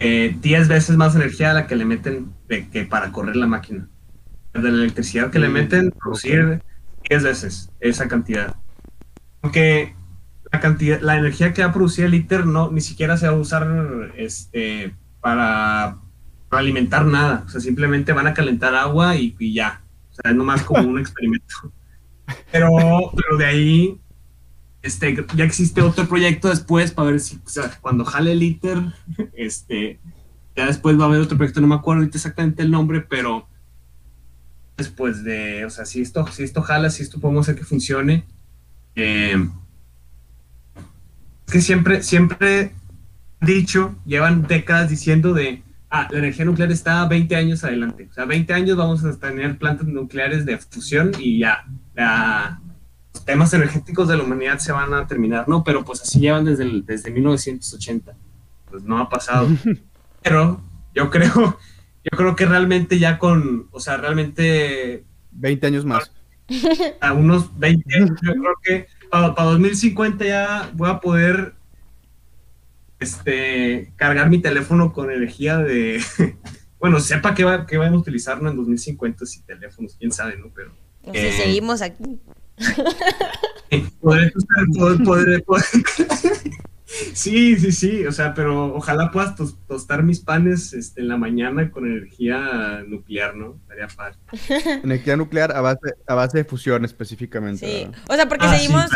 eh, 0.00 0.64
veces 0.68 0.96
más 0.96 1.14
energía 1.16 1.50
a 1.50 1.54
la 1.54 1.66
que 1.66 1.76
le 1.76 1.84
meten 1.84 2.32
de, 2.48 2.68
que 2.68 2.84
para 2.84 3.10
correr 3.10 3.36
la 3.36 3.46
máquina. 3.46 3.88
De 4.54 4.62
la 4.62 4.68
electricidad 4.68 5.30
que 5.30 5.38
le 5.38 5.48
meten, 5.48 5.90
producir 5.90 6.62
10 7.08 7.22
veces 7.22 7.70
esa 7.80 8.08
cantidad. 8.08 8.56
Porque 9.40 9.94
la 10.52 10.60
cantidad, 10.60 11.00
la 11.00 11.16
energía 11.16 11.52
que 11.52 11.62
va 11.62 11.70
a 11.70 11.72
producir 11.72 12.04
el 12.04 12.14
ITER 12.14 12.46
no, 12.46 12.70
ni 12.70 12.80
siquiera 12.80 13.16
se 13.16 13.28
va 13.28 13.34
a 13.34 13.38
usar 13.38 14.12
este, 14.16 14.94
para, 15.20 15.98
alimentar 16.50 17.04
nada. 17.06 17.44
O 17.46 17.48
sea, 17.48 17.60
simplemente 17.60 18.12
van 18.12 18.26
a 18.26 18.34
calentar 18.34 18.74
agua 18.74 19.16
y, 19.16 19.34
ya. 19.52 19.82
O 20.10 20.14
sea, 20.14 20.30
es 20.30 20.36
nomás 20.36 20.62
como 20.62 20.88
un 20.88 20.98
experimento. 21.00 21.72
Pero, 22.52 22.70
pero 23.14 23.36
de 23.38 23.44
ahí 23.46 24.00
este, 24.82 25.26
ya 25.34 25.44
existe 25.44 25.82
otro 25.82 26.06
proyecto 26.06 26.48
después 26.48 26.92
para 26.92 27.10
ver 27.10 27.20
si, 27.20 27.36
o 27.36 27.48
sea, 27.48 27.78
cuando 27.80 28.04
jale 28.04 28.32
el 28.32 28.42
ITER, 28.42 28.78
este, 29.34 29.98
ya 30.54 30.66
después 30.66 30.98
va 30.98 31.04
a 31.04 31.06
haber 31.08 31.20
otro 31.20 31.36
proyecto, 31.36 31.60
no 31.60 31.66
me 31.66 31.74
acuerdo 31.74 32.04
exactamente 32.04 32.62
el 32.62 32.70
nombre, 32.70 33.00
pero 33.00 33.47
después 34.78 35.24
de, 35.24 35.66
o 35.66 35.70
sea, 35.70 35.84
si 35.84 36.00
esto, 36.00 36.26
si 36.28 36.44
esto 36.44 36.62
jala, 36.62 36.88
si 36.88 37.02
esto 37.02 37.20
podemos 37.20 37.44
hacer 37.44 37.56
que 37.56 37.64
funcione, 37.64 38.24
eh, 38.94 39.46
es 41.46 41.52
que 41.52 41.60
siempre, 41.60 42.02
siempre 42.02 42.72
dicho, 43.40 43.96
llevan 44.06 44.46
décadas 44.46 44.88
diciendo 44.88 45.34
de, 45.34 45.62
ah, 45.90 46.08
la 46.10 46.18
energía 46.18 46.44
nuclear 46.44 46.70
está 46.70 47.04
20 47.06 47.36
años 47.36 47.64
adelante, 47.64 48.08
o 48.10 48.14
sea, 48.14 48.24
20 48.24 48.54
años 48.54 48.76
vamos 48.76 49.04
a 49.04 49.18
tener 49.18 49.58
plantas 49.58 49.86
nucleares 49.88 50.46
de 50.46 50.58
fusión 50.58 51.10
y 51.18 51.40
ya, 51.40 51.66
ya 51.96 52.60
los 53.12 53.24
temas 53.24 53.52
energéticos 53.52 54.08
de 54.08 54.16
la 54.16 54.22
humanidad 54.22 54.58
se 54.58 54.70
van 54.70 54.94
a 54.94 55.06
terminar, 55.08 55.48
¿no? 55.48 55.64
Pero 55.64 55.84
pues 55.84 56.02
así 56.02 56.20
llevan 56.20 56.44
desde, 56.44 56.62
el, 56.62 56.86
desde 56.86 57.10
1980, 57.10 58.14
pues 58.70 58.84
no 58.84 58.98
ha 58.98 59.08
pasado. 59.08 59.48
Pero 60.22 60.60
yo 60.94 61.10
creo, 61.10 61.58
yo 62.10 62.16
creo 62.16 62.36
que 62.36 62.46
realmente 62.46 62.98
ya 62.98 63.18
con, 63.18 63.68
o 63.70 63.80
sea, 63.80 63.96
realmente... 63.96 65.04
20 65.32 65.66
años 65.66 65.84
más. 65.84 66.10
A 67.00 67.12
unos 67.12 67.56
20 67.58 67.94
años, 67.94 68.10
yo 68.22 68.32
creo 68.32 68.54
que 68.62 68.86
para, 69.10 69.28
2050 69.28 70.24
ya 70.24 70.70
voy 70.74 70.90
a 70.90 71.00
poder 71.00 71.54
este, 72.98 73.92
cargar 73.96 74.28
mi 74.30 74.40
teléfono 74.40 74.92
con 74.92 75.10
energía 75.10 75.58
de... 75.58 76.00
bueno, 76.80 77.00
sepa 77.00 77.34
que, 77.34 77.44
va, 77.44 77.66
que 77.66 77.76
van 77.76 77.94
a 77.94 77.98
utilizarlo 77.98 78.50
en 78.50 78.56
2050 78.56 79.26
si 79.26 79.42
teléfonos, 79.42 79.96
quién 79.98 80.12
sabe, 80.12 80.36
¿no? 80.36 80.50
Pero... 80.54 80.72
si 81.12 81.18
eh, 81.18 81.32
seguimos 81.32 81.82
aquí. 81.82 82.18
poder, 84.00 84.32
poder, 85.04 85.44
poder, 85.44 85.62
Sí, 86.88 87.56
sí, 87.58 87.70
sí, 87.70 88.06
o 88.06 88.12
sea, 88.12 88.32
pero 88.32 88.74
ojalá 88.74 89.10
puedas 89.10 89.34
tostar 89.66 90.02
mis 90.02 90.20
panes 90.20 90.72
este, 90.72 91.02
en 91.02 91.08
la 91.08 91.18
mañana 91.18 91.70
con 91.70 91.84
energía 91.84 92.82
nuclear, 92.86 93.36
¿no? 93.36 93.58
Estaría 93.62 93.88
padre. 93.88 94.16
Energía 94.84 95.16
nuclear 95.16 95.54
a 95.54 95.60
base, 95.60 95.94
a 96.06 96.14
base 96.14 96.38
de 96.38 96.44
fusión 96.44 96.86
específicamente. 96.86 97.66
Sí, 97.66 97.90
o 98.08 98.14
sea, 98.14 98.26
porque 98.26 98.46
ah, 98.46 98.56
seguimos, 98.56 98.86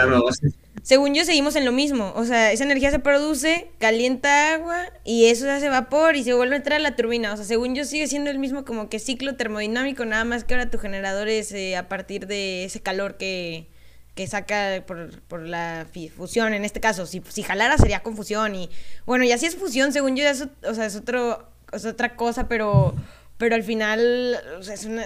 según 0.82 1.14
yo, 1.14 1.24
seguimos 1.26 1.54
en 1.54 1.66
lo 1.66 1.72
mismo. 1.72 2.14
O 2.16 2.24
sea, 2.24 2.50
esa 2.52 2.64
energía 2.64 2.90
se 2.90 2.98
produce, 2.98 3.70
calienta 3.78 4.54
agua 4.54 4.86
y 5.04 5.26
eso 5.26 5.44
se 5.44 5.50
hace 5.50 5.68
vapor 5.68 6.16
y 6.16 6.24
se 6.24 6.32
vuelve 6.32 6.54
a 6.54 6.58
entrar 6.58 6.80
a 6.80 6.82
la 6.82 6.96
turbina. 6.96 7.34
O 7.34 7.36
sea, 7.36 7.44
según 7.44 7.74
yo, 7.74 7.84
sigue 7.84 8.06
siendo 8.06 8.30
el 8.30 8.38
mismo 8.38 8.64
como 8.64 8.88
que 8.88 9.00
ciclo 9.00 9.36
termodinámico, 9.36 10.06
nada 10.06 10.24
más 10.24 10.44
que 10.44 10.54
ahora 10.54 10.70
tu 10.70 10.78
generador 10.78 11.28
es 11.28 11.52
eh, 11.52 11.76
a 11.76 11.90
partir 11.90 12.26
de 12.26 12.64
ese 12.64 12.80
calor 12.80 13.18
que 13.18 13.68
que 14.14 14.26
saca 14.26 14.84
por, 14.86 15.42
la 15.42 15.86
fusión 16.14 16.52
en 16.52 16.64
este 16.64 16.80
caso. 16.80 17.06
Si, 17.06 17.22
si 17.28 17.42
jalara 17.42 17.78
sería 17.78 18.02
confusión 18.02 18.54
y 18.54 18.70
bueno, 19.06 19.24
y 19.24 19.32
así 19.32 19.46
es 19.46 19.56
fusión, 19.56 19.92
según 19.92 20.16
yo, 20.16 20.24
eso, 20.24 20.50
o 20.68 20.74
sea, 20.74 20.86
es, 20.86 20.96
otro, 20.96 21.50
es 21.72 21.86
otra 21.86 22.14
cosa, 22.16 22.48
pero, 22.48 22.94
pero 23.38 23.54
al 23.54 23.62
final 23.62 24.36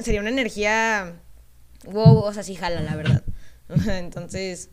sería 0.03 0.21
una 0.21 0.31
energía 0.31 1.21
wow, 1.85 2.19
o 2.19 2.33
sea, 2.33 2.43
sí 2.43 2.55
jala, 2.57 2.81
la 2.81 2.97
verdad. 2.97 3.23
Entonces, 3.89 4.71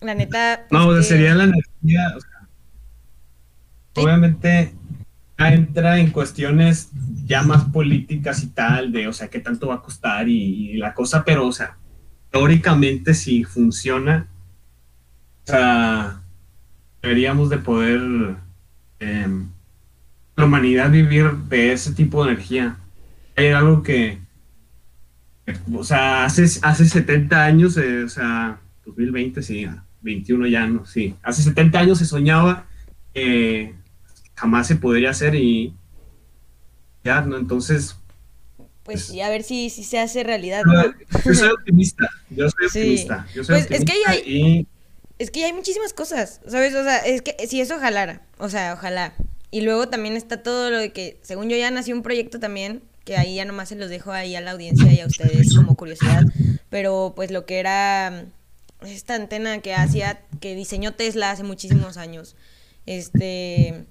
la 0.00 0.14
neta... 0.14 0.66
No, 0.70 1.00
sería 1.02 1.34
la 1.34 1.44
energía, 1.44 2.14
o 2.16 2.20
sea, 2.20 2.48
obviamente 4.02 4.74
entra 5.36 5.98
en 5.98 6.10
cuestiones 6.10 6.90
ya 7.24 7.42
más 7.42 7.64
políticas 7.64 8.42
y 8.42 8.48
tal, 8.48 8.92
de, 8.92 9.08
o 9.08 9.12
sea, 9.12 9.28
qué 9.28 9.40
tanto 9.40 9.68
va 9.68 9.76
a 9.76 9.82
costar 9.82 10.28
y 10.28 10.76
la 10.76 10.94
cosa, 10.94 11.24
pero, 11.24 11.46
o 11.46 11.52
sea, 11.52 11.76
teóricamente 12.34 13.14
si 13.14 13.44
funciona, 13.44 14.26
o 15.44 15.52
sea, 15.52 16.20
deberíamos 17.00 17.48
de 17.48 17.58
poder 17.58 18.00
em, 18.98 19.48
la 20.34 20.44
humanidad 20.44 20.90
vivir 20.90 21.30
de 21.48 21.72
ese 21.72 21.92
tipo 21.92 22.24
de 22.24 22.32
energía. 22.32 22.76
Hay 23.36 23.50
algo 23.50 23.84
que, 23.84 24.18
o 25.72 25.84
sea, 25.84 26.24
hace, 26.24 26.42
hace 26.62 26.84
70 26.86 27.44
años, 27.44 27.76
eh, 27.76 28.02
o 28.02 28.08
sea, 28.08 28.58
2020, 28.84 29.40
sí, 29.40 29.68
21 30.02 30.48
ya 30.48 30.66
no, 30.66 30.84
sí, 30.86 31.14
hace 31.22 31.40
70 31.40 31.78
años 31.78 31.98
se 31.98 32.04
soñaba 32.04 32.66
que 33.12 33.76
jamás 34.34 34.66
se 34.66 34.74
podría 34.74 35.10
hacer 35.10 35.36
y 35.36 35.72
ya, 37.04 37.20
¿no? 37.20 37.36
Entonces, 37.36 37.96
pues, 38.84 39.10
y 39.10 39.22
a 39.22 39.28
ver 39.30 39.42
si, 39.42 39.70
si 39.70 39.82
se 39.82 39.98
hace 39.98 40.22
realidad. 40.22 40.62
Yo 41.24 41.34
soy 41.34 41.48
optimista, 41.48 42.08
yo 42.30 42.48
soy 42.50 42.66
optimista. 42.66 43.26
Yo 43.34 43.42
soy 43.42 43.62
pues 43.62 43.70
es 43.70 43.84
que 43.84 43.92
hay, 44.06 44.68
es 45.18 45.30
que 45.30 45.44
hay 45.44 45.52
muchísimas 45.52 45.94
cosas, 45.94 46.40
¿sabes? 46.46 46.74
O 46.74 46.84
sea, 46.84 46.98
es 46.98 47.22
que 47.22 47.34
si 47.48 47.60
eso 47.60 47.78
jalara, 47.78 48.22
o 48.38 48.48
sea, 48.48 48.74
ojalá. 48.74 49.14
Y 49.50 49.62
luego 49.62 49.88
también 49.88 50.16
está 50.16 50.42
todo 50.42 50.70
lo 50.70 50.78
de 50.78 50.92
que, 50.92 51.18
según 51.22 51.48
yo 51.48 51.56
ya 51.56 51.70
nació 51.70 51.94
un 51.94 52.02
proyecto 52.02 52.38
también, 52.40 52.82
que 53.04 53.16
ahí 53.16 53.36
ya 53.36 53.44
nomás 53.44 53.70
se 53.70 53.76
los 53.76 53.88
dejo 53.88 54.12
ahí 54.12 54.36
a 54.36 54.40
la 54.40 54.50
audiencia 54.50 54.92
y 54.92 55.00
a 55.00 55.06
ustedes 55.06 55.54
como 55.54 55.76
curiosidad, 55.76 56.24
pero 56.70 57.12
pues 57.16 57.30
lo 57.30 57.46
que 57.46 57.60
era 57.60 58.26
esta 58.82 59.14
antena 59.14 59.60
que 59.60 59.74
hacía, 59.74 60.20
que 60.40 60.54
diseñó 60.54 60.92
Tesla 60.92 61.30
hace 61.30 61.42
muchísimos 61.42 61.96
años, 61.96 62.36
este, 62.84 63.84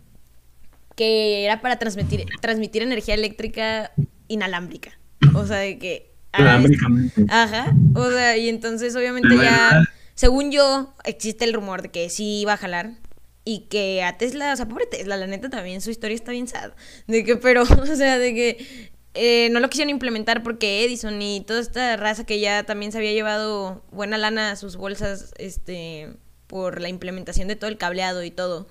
que 0.96 1.46
era 1.46 1.62
para 1.62 1.80
transmitir, 1.80 2.26
transmitir 2.42 2.84
energía 2.84 3.16
eléctrica 3.16 3.92
inalámbrica. 4.28 4.98
O 5.34 5.46
sea, 5.46 5.58
de 5.58 5.78
que... 5.80 6.14
Ajá. 6.32 7.76
O 7.96 8.10
sea, 8.10 8.38
y 8.38 8.50
entonces 8.50 8.96
obviamente 8.96 9.36
ya, 9.36 9.84
según 10.16 10.52
yo, 10.52 10.94
existe 11.06 11.46
el 11.46 11.54
rumor 11.54 11.84
de 11.84 11.92
que 11.92 12.10
sí 12.10 12.42
iba 12.42 12.54
a 12.54 12.58
jalar. 12.58 12.92
Y 13.46 13.68
que 13.70 14.04
a 14.04 14.18
Tesla, 14.18 14.54
o 14.54 14.56
sea, 14.56 14.68
pobre 14.68 14.86
Tesla, 14.86 15.18
la 15.18 15.28
neta 15.28 15.50
también 15.50 15.82
su 15.82 15.90
historia 15.92 16.16
está 16.16 16.32
bien 16.32 16.48
sad. 16.48 16.72
De 17.08 17.24
que, 17.24 17.36
pero, 17.36 17.64
o 17.82 17.86
sea, 17.86 18.18
de 18.18 18.34
que 18.34 18.92
eh, 19.14 19.50
no 19.52 19.60
lo 19.60 19.70
quisieron 19.70 19.90
implementar 19.90 20.44
porque 20.44 20.86
Edison 20.86 21.22
y 21.22 21.42
toda 21.42 21.60
esta 21.60 21.96
raza 21.98 22.26
que 22.26 22.40
ya 22.40 22.64
también 22.64 22.92
se 22.92 22.98
había 22.98 23.12
llevado 23.12 23.84
buena 23.92 24.18
lana 24.18 24.52
a 24.52 24.56
sus 24.56 24.76
bolsas, 24.76 25.34
este, 25.38 26.14
por 26.48 26.82
la 26.82 26.90
implementación 26.90 27.48
de 27.48 27.56
todo 27.56 27.70
el 27.70 27.78
cableado 27.78 28.24
y 28.24 28.32
todo 28.32 28.68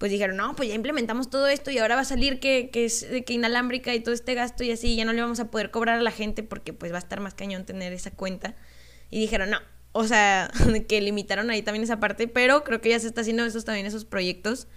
pues 0.00 0.10
dijeron, 0.10 0.38
no, 0.38 0.56
pues 0.56 0.70
ya 0.70 0.74
implementamos 0.74 1.28
todo 1.28 1.46
esto 1.46 1.70
y 1.70 1.76
ahora 1.76 1.94
va 1.94 2.00
a 2.00 2.06
salir 2.06 2.40
que, 2.40 2.70
que 2.70 2.86
es 2.86 3.06
que 3.26 3.34
inalámbrica 3.34 3.94
y 3.94 4.00
todo 4.00 4.14
este 4.14 4.32
gasto 4.32 4.64
y 4.64 4.72
así, 4.72 4.96
ya 4.96 5.04
no 5.04 5.12
le 5.12 5.20
vamos 5.20 5.40
a 5.40 5.50
poder 5.50 5.70
cobrar 5.70 5.98
a 5.98 6.02
la 6.02 6.10
gente 6.10 6.42
porque 6.42 6.72
pues 6.72 6.90
va 6.90 6.96
a 6.96 7.00
estar 7.00 7.20
más 7.20 7.34
cañón 7.34 7.66
tener 7.66 7.92
esa 7.92 8.10
cuenta. 8.10 8.56
Y 9.10 9.20
dijeron, 9.20 9.50
no, 9.50 9.58
o 9.92 10.04
sea, 10.04 10.50
que 10.88 11.02
limitaron 11.02 11.50
ahí 11.50 11.60
también 11.60 11.84
esa 11.84 12.00
parte, 12.00 12.28
pero 12.28 12.64
creo 12.64 12.80
que 12.80 12.88
ya 12.88 12.98
se 12.98 13.08
está 13.08 13.20
haciendo 13.20 13.44
esos 13.44 13.66
también 13.66 13.84
esos 13.84 14.06
proyectos. 14.06 14.68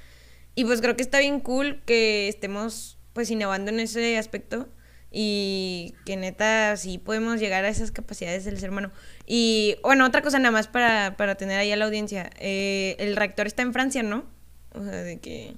Y 0.56 0.66
pues 0.66 0.82
creo 0.82 0.98
que 0.98 1.04
está 1.04 1.20
bien 1.20 1.40
cool 1.40 1.82
que 1.86 2.28
estemos 2.28 2.98
pues 3.14 3.32
innovando 3.32 3.72
en 3.72 3.80
ese 3.80 4.18
aspecto 4.18 4.68
y 5.10 5.96
que 6.06 6.18
neta 6.18 6.76
sí 6.76 6.98
podemos 6.98 7.40
llegar 7.40 7.64
a 7.64 7.70
esas 7.70 7.92
capacidades 7.92 8.44
del 8.44 8.60
ser 8.60 8.72
humano. 8.72 8.92
Y 9.26 9.78
bueno, 9.84 10.06
otra 10.06 10.22
cosa 10.22 10.38
nada 10.38 10.52
más 10.52 10.68
para, 10.68 11.16
para 11.16 11.36
tener 11.36 11.60
ahí 11.60 11.72
a 11.72 11.78
la 11.78 11.86
audiencia. 11.86 12.30
Eh, 12.40 12.98
el 13.00 13.16
reactor 13.16 13.48
está 13.48 13.62
en 13.62 13.72
Francia, 13.72 14.04
¿no? 14.04 14.33
O 14.74 14.84
sea, 14.84 15.04
de 15.04 15.20
que... 15.20 15.56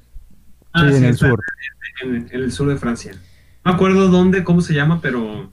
Ah, 0.73 0.89
sí, 0.89 0.97
en 0.97 1.05
el 1.05 1.17
sur. 1.17 1.39
En, 2.03 2.29
el 2.31 2.51
sur 2.51 2.67
de 2.67 2.77
Francia. 2.77 3.13
No 3.63 3.71
me 3.71 3.75
acuerdo 3.75 4.09
dónde, 4.09 4.43
cómo 4.43 4.61
se 4.61 4.73
llama, 4.73 4.99
pero 5.01 5.51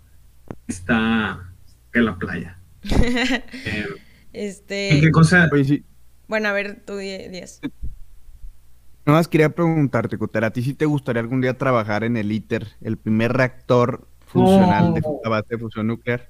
está 0.66 1.52
en 1.92 2.04
la 2.04 2.16
playa. 2.16 2.58
eh, 2.82 3.86
este... 4.32 5.00
¿Qué 5.00 5.10
cosa? 5.10 5.48
Bueno, 6.28 6.48
a 6.48 6.52
ver, 6.52 6.82
tú, 6.84 6.96
Díaz. 6.96 7.60
Nada 9.04 9.18
más 9.18 9.28
quería 9.28 9.50
preguntarte, 9.50 10.16
Cotera, 10.16 10.48
¿a 10.48 10.52
ti 10.52 10.62
sí 10.62 10.74
te 10.74 10.86
gustaría 10.86 11.20
algún 11.20 11.40
día 11.40 11.58
trabajar 11.58 12.04
en 12.04 12.16
el 12.16 12.30
ITER, 12.30 12.68
el 12.82 12.96
primer 12.96 13.32
reactor 13.32 14.06
funcional 14.26 14.94
de 14.94 15.02
la 15.24 15.30
base 15.30 15.48
de 15.50 15.58
fusión 15.58 15.88
nuclear? 15.88 16.28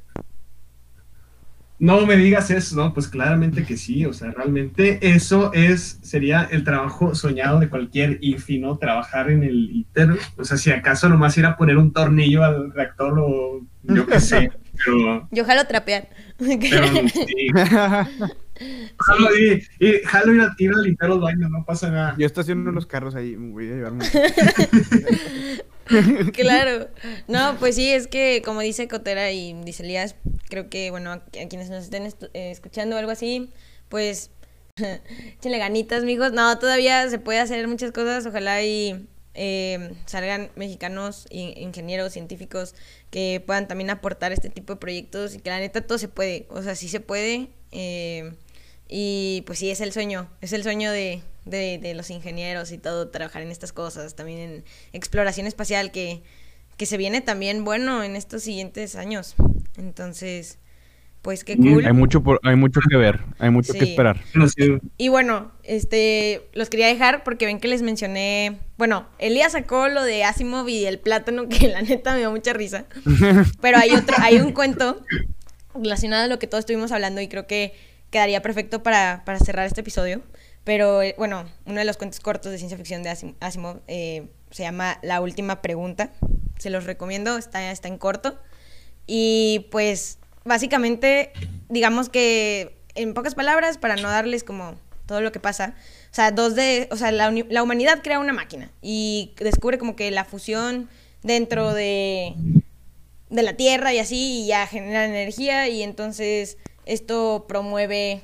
No 1.83 2.07
me 2.07 2.17
digas 2.17 2.49
eso, 2.53 2.77
¿no? 2.77 2.95
Pues 2.95 3.09
claramente 3.09 3.65
que 3.65 3.77
sí, 3.77 4.07
o 4.07 4.13
sea, 4.13 4.31
realmente 4.31 5.01
eso 5.03 5.53
es, 5.53 5.99
sería 6.01 6.47
el 6.49 6.63
trabajo 6.63 7.17
soñado 7.17 7.59
de 7.59 7.69
cualquier 7.69 8.19
IFI, 8.21 8.61
¿no? 8.61 8.79
Trabajar 8.79 9.33
en 9.33 9.43
el 9.43 9.69
ITER, 9.69 10.17
o 10.37 10.45
sea, 10.45 10.57
si 10.59 10.71
acaso 10.71 11.09
nomás 11.09 11.37
ir 11.39 11.45
a 11.45 11.57
poner 11.57 11.79
un 11.79 11.93
tornillo 11.93 12.45
al 12.45 12.73
reactor 12.73 13.19
o 13.19 13.63
yo 13.83 14.07
qué 14.07 14.21
sé, 14.21 14.53
pero... 14.85 15.29
Yo 15.33 15.45
jalo 15.45 15.67
trapear. 15.67 16.09
Pero 16.39 16.87
sí. 17.09 17.49
Jalo, 19.01 19.37
y, 19.37 19.67
y, 19.81 19.93
jalo 20.05 20.35
ir 20.35 20.41
a, 20.41 20.55
ir 20.59 20.71
a 20.73 20.83
limpiar 20.83 21.11
los 21.11 21.21
baños, 21.21 21.51
no 21.51 21.65
pasa 21.65 21.91
nada. 21.91 22.15
Yo 22.17 22.27
estoy 22.27 22.43
haciendo 22.43 22.71
los 22.71 22.87
carros 22.87 23.17
ahí, 23.17 23.35
voy 23.35 23.69
a 23.69 23.75
llevarme. 23.75 24.05
claro. 26.33 26.89
No, 27.29 27.57
pues 27.59 27.77
sí, 27.77 27.91
es 27.91 28.07
que 28.07 28.43
como 28.45 28.61
dice 28.61 28.89
Cotera 28.89 29.31
y 29.33 29.55
dice 29.65 29.83
Elías, 29.83 30.17
creo 30.49 30.69
que, 30.69 30.91
bueno, 30.91 31.13
a, 31.13 31.21
quienes 31.49 31.71
nos 31.71 31.85
estén 31.85 32.05
eh, 32.07 32.51
escuchando 32.51 32.97
o 32.97 32.99
algo 32.99 33.11
así, 33.11 33.51
pues 33.89 34.31
échenle 34.77 35.59
ganitas, 35.59 36.03
amigos. 36.03 36.33
No, 36.33 36.59
todavía 36.59 37.09
se 37.11 37.19
puede 37.19 37.39
hacer 37.39 37.67
muchas 37.69 37.93
cosas. 37.93 38.27
Ojalá 38.27 38.63
y 38.63 39.07
eh, 39.35 39.95
salgan 40.07 40.51
mexicanos, 40.57 41.27
ingenieros, 41.31 42.13
científicos 42.13 42.75
que 43.11 43.43
puedan 43.47 43.69
también 43.69 43.91
aportar 43.91 44.33
este 44.33 44.51
tipo 44.51 44.75
de 44.75 44.81
proyectos 44.81 45.35
y 45.35 45.39
que 45.39 45.51
la 45.51 45.59
neta 45.59 45.87
todo 45.87 45.99
se 45.99 46.09
puede. 46.09 46.47
O 46.51 46.63
sea, 46.63 46.75
sí 46.75 46.89
se 46.89 47.01
puede. 47.01 47.49
Eh, 47.71 48.33
Y 48.95 49.43
pues 49.47 49.59
sí, 49.59 49.71
es 49.71 49.81
el 49.81 49.91
sueño, 49.91 50.29
es 50.43 50.53
el 50.53 50.63
sueño 50.63 50.93
de, 50.93 51.23
de, 51.47 51.79
de 51.79 51.95
los 51.95 52.11
ingenieros 52.11 52.73
y 52.73 52.79
todo, 52.79 53.09
trabajar 53.09 53.41
en 53.41 53.51
estas 53.51 53.73
cosas, 53.73 54.15
también 54.15 54.39
en 54.39 54.65
exploración 54.93 55.47
espacial 55.47 55.91
que, 55.93 56.23
que 56.77 56.85
se 56.85 56.99
viene 56.99 57.23
también 57.23 57.65
bueno 57.65 58.05
en 58.05 58.17
estos 58.17 58.43
siguientes 58.43 58.95
años. 58.95 59.35
Entonces, 59.79 60.59
pues 61.23 61.43
qué 61.43 61.57
cool. 61.57 61.87
Hay 61.87 61.95
mucho, 61.95 62.23
por, 62.23 62.39
hay 62.43 62.57
mucho 62.57 62.81
que 62.87 62.99
ver, 62.99 63.21
hay 63.39 63.49
mucho 63.49 63.73
que 63.73 63.85
esperar. 63.85 64.21
Y 64.99 65.09
bueno, 65.09 65.53
este, 65.63 66.51
los 66.53 66.69
quería 66.69 66.89
dejar 66.89 67.25
porque 67.25 67.47
ven 67.47 67.61
que 67.61 67.69
les 67.69 67.81
mencioné, 67.81 68.59
bueno, 68.77 69.09
Elías 69.19 69.53
sacó 69.53 69.89
lo 69.89 70.05
de 70.05 70.25
Asimov 70.25 70.69
y 70.69 70.85
el 70.85 70.99
plátano 70.99 71.49
que 71.49 71.69
la 71.69 71.81
neta 71.81 72.13
me 72.13 72.19
dio 72.19 72.31
mucha 72.31 72.53
risa. 72.53 72.85
Pero 73.63 73.79
hay 73.79 73.93
otro, 73.93 74.17
hay 74.19 74.37
un 74.37 74.53
cuento 74.53 75.01
relacionado 75.75 76.25
a 76.25 76.27
lo 76.27 76.39
que 76.39 76.47
todos 76.47 76.61
estuvimos 76.61 76.93
hablando 76.93 77.23
y 77.23 77.29
creo 77.29 77.47
que 77.47 77.73
quedaría 78.13 78.41
perfecto 78.43 78.85
para, 78.85 79.23
para 79.25 79.41
cerrar 79.41 79.67
este 79.67 79.81
episodio. 79.81 80.23
Pero 80.63 81.03
eh, 81.03 81.17
bueno, 81.19 81.45
uno 81.67 81.81
de 81.81 81.85
los 81.85 81.97
cuentos 81.97 82.21
cortos 82.21 82.53
de 82.53 82.59
ciencia 82.59 82.77
ficción 82.79 83.03
de 83.03 83.11
Asim- 83.11 83.35
Asimov 83.41 83.81
eh, 83.89 84.29
se 84.53 84.63
llama 84.63 85.01
La 85.03 85.21
última 85.21 85.61
pregunta. 85.61 86.13
Se 86.59 86.71
los 86.71 86.85
recomiendo, 86.85 87.37
está, 87.37 87.73
está 87.73 87.89
en 87.89 87.99
corto. 87.99 88.39
Y 89.09 89.67
pues 89.73 90.19
básicamente, 90.45 91.33
digamos 91.69 92.09
que 92.09 92.77
en 92.95 93.15
pocas 93.15 93.35
palabras, 93.35 93.79
para 93.79 93.97
no 93.97 94.09
darles 94.09 94.45
como 94.45 94.77
todo 95.07 95.21
lo 95.21 95.33
que 95.33 95.41
pasa, 95.41 95.75
o 96.11 96.15
sea, 96.15 96.31
dos 96.31 96.55
de, 96.55 96.89
o 96.93 96.97
sea, 96.97 97.11
la, 97.11 97.31
la 97.31 97.63
humanidad 97.63 98.01
crea 98.03 98.21
una 98.21 98.33
máquina 98.33 98.71
y 98.81 99.35
descubre 99.39 99.79
como 99.79 99.97
que 99.97 100.11
la 100.13 100.25
fusión 100.25 100.89
dentro 101.23 101.75
de, 101.75 102.35
de 103.31 103.43
la 103.43 103.55
Tierra 103.57 103.93
y 103.93 103.99
así, 103.99 104.45
y 104.45 104.47
ya 104.47 104.67
genera 104.69 105.05
energía 105.05 105.69
y 105.69 105.83
entonces 105.83 106.59
esto 106.87 107.47
promueve 107.49 108.23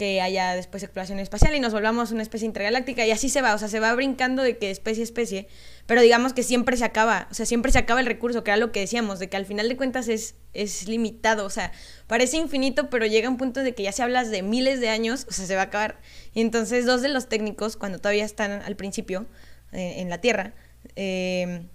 que 0.00 0.22
haya 0.22 0.54
después 0.54 0.82
exploración 0.82 1.18
espacial 1.18 1.54
y 1.54 1.60
nos 1.60 1.74
volvamos 1.74 2.10
una 2.10 2.22
especie 2.22 2.46
intergaláctica 2.46 3.04
y 3.04 3.10
así 3.10 3.28
se 3.28 3.42
va, 3.42 3.54
o 3.54 3.58
sea, 3.58 3.68
se 3.68 3.80
va 3.80 3.94
brincando 3.94 4.42
de 4.42 4.56
que 4.56 4.70
especie 4.70 5.02
a 5.02 5.04
especie, 5.04 5.46
pero 5.84 6.00
digamos 6.00 6.32
que 6.32 6.42
siempre 6.42 6.78
se 6.78 6.86
acaba, 6.86 7.28
o 7.30 7.34
sea, 7.34 7.44
siempre 7.44 7.70
se 7.70 7.80
acaba 7.80 8.00
el 8.00 8.06
recurso, 8.06 8.42
que 8.42 8.50
era 8.50 8.56
lo 8.56 8.72
que 8.72 8.80
decíamos, 8.80 9.18
de 9.18 9.28
que 9.28 9.36
al 9.36 9.44
final 9.44 9.68
de 9.68 9.76
cuentas 9.76 10.08
es, 10.08 10.36
es 10.54 10.88
limitado, 10.88 11.44
o 11.44 11.50
sea, 11.50 11.70
parece 12.06 12.38
infinito, 12.38 12.88
pero 12.88 13.04
llega 13.04 13.28
un 13.28 13.36
punto 13.36 13.60
de 13.60 13.74
que 13.74 13.82
ya 13.82 13.92
si 13.92 14.00
hablas 14.00 14.30
de 14.30 14.40
miles 14.42 14.80
de 14.80 14.88
años, 14.88 15.26
o 15.28 15.32
sea, 15.32 15.44
se 15.44 15.54
va 15.54 15.60
a 15.60 15.64
acabar. 15.64 16.00
Y 16.32 16.40
entonces 16.40 16.86
dos 16.86 17.02
de 17.02 17.10
los 17.10 17.28
técnicos, 17.28 17.76
cuando 17.76 17.98
todavía 17.98 18.24
están 18.24 18.52
al 18.62 18.76
principio 18.76 19.26
eh, 19.72 19.96
en 19.98 20.08
la 20.08 20.16
Tierra, 20.22 20.54
eh, 20.96 21.66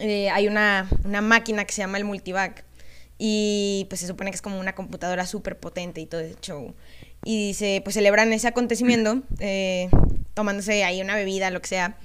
eh, 0.00 0.30
hay 0.30 0.48
una, 0.48 0.88
una 1.04 1.20
máquina 1.20 1.64
que 1.64 1.72
se 1.72 1.82
llama 1.82 1.98
el 1.98 2.04
multivac 2.04 2.64
y 3.24 3.86
pues 3.88 4.00
se 4.00 4.08
supone 4.08 4.32
que 4.32 4.34
es 4.34 4.42
como 4.42 4.58
una 4.58 4.74
computadora 4.74 5.26
súper 5.28 5.56
potente 5.56 6.00
y 6.00 6.06
todo 6.06 6.22
el 6.22 6.34
show. 6.40 6.74
Y 7.24 7.46
dice, 7.46 7.80
pues 7.84 7.94
celebran 7.94 8.32
ese 8.32 8.48
acontecimiento 8.48 9.22
eh, 9.38 9.88
tomándose 10.34 10.82
ahí 10.82 11.00
una 11.00 11.14
bebida, 11.14 11.50
lo 11.52 11.60
que 11.62 11.68
sea, 11.68 11.98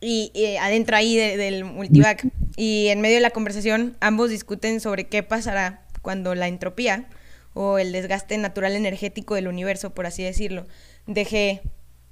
y 0.00 0.30
eh, 0.34 0.58
adentro 0.58 0.96
ahí 0.96 1.16
de- 1.16 1.36
del 1.36 1.64
multivac. 1.64 2.24
Y 2.56 2.86
en 2.86 3.00
medio 3.00 3.16
de 3.16 3.20
la 3.22 3.30
conversación 3.30 3.96
ambos 3.98 4.30
discuten 4.30 4.78
sobre 4.78 5.08
qué 5.08 5.24
pasará 5.24 5.82
cuando 6.02 6.36
la 6.36 6.46
entropía 6.46 7.08
o 7.52 7.78
el 7.78 7.90
desgaste 7.90 8.38
natural 8.38 8.76
energético 8.76 9.34
del 9.34 9.48
universo, 9.48 9.90
por 9.90 10.06
así 10.06 10.22
decirlo, 10.22 10.68
deje 11.08 11.62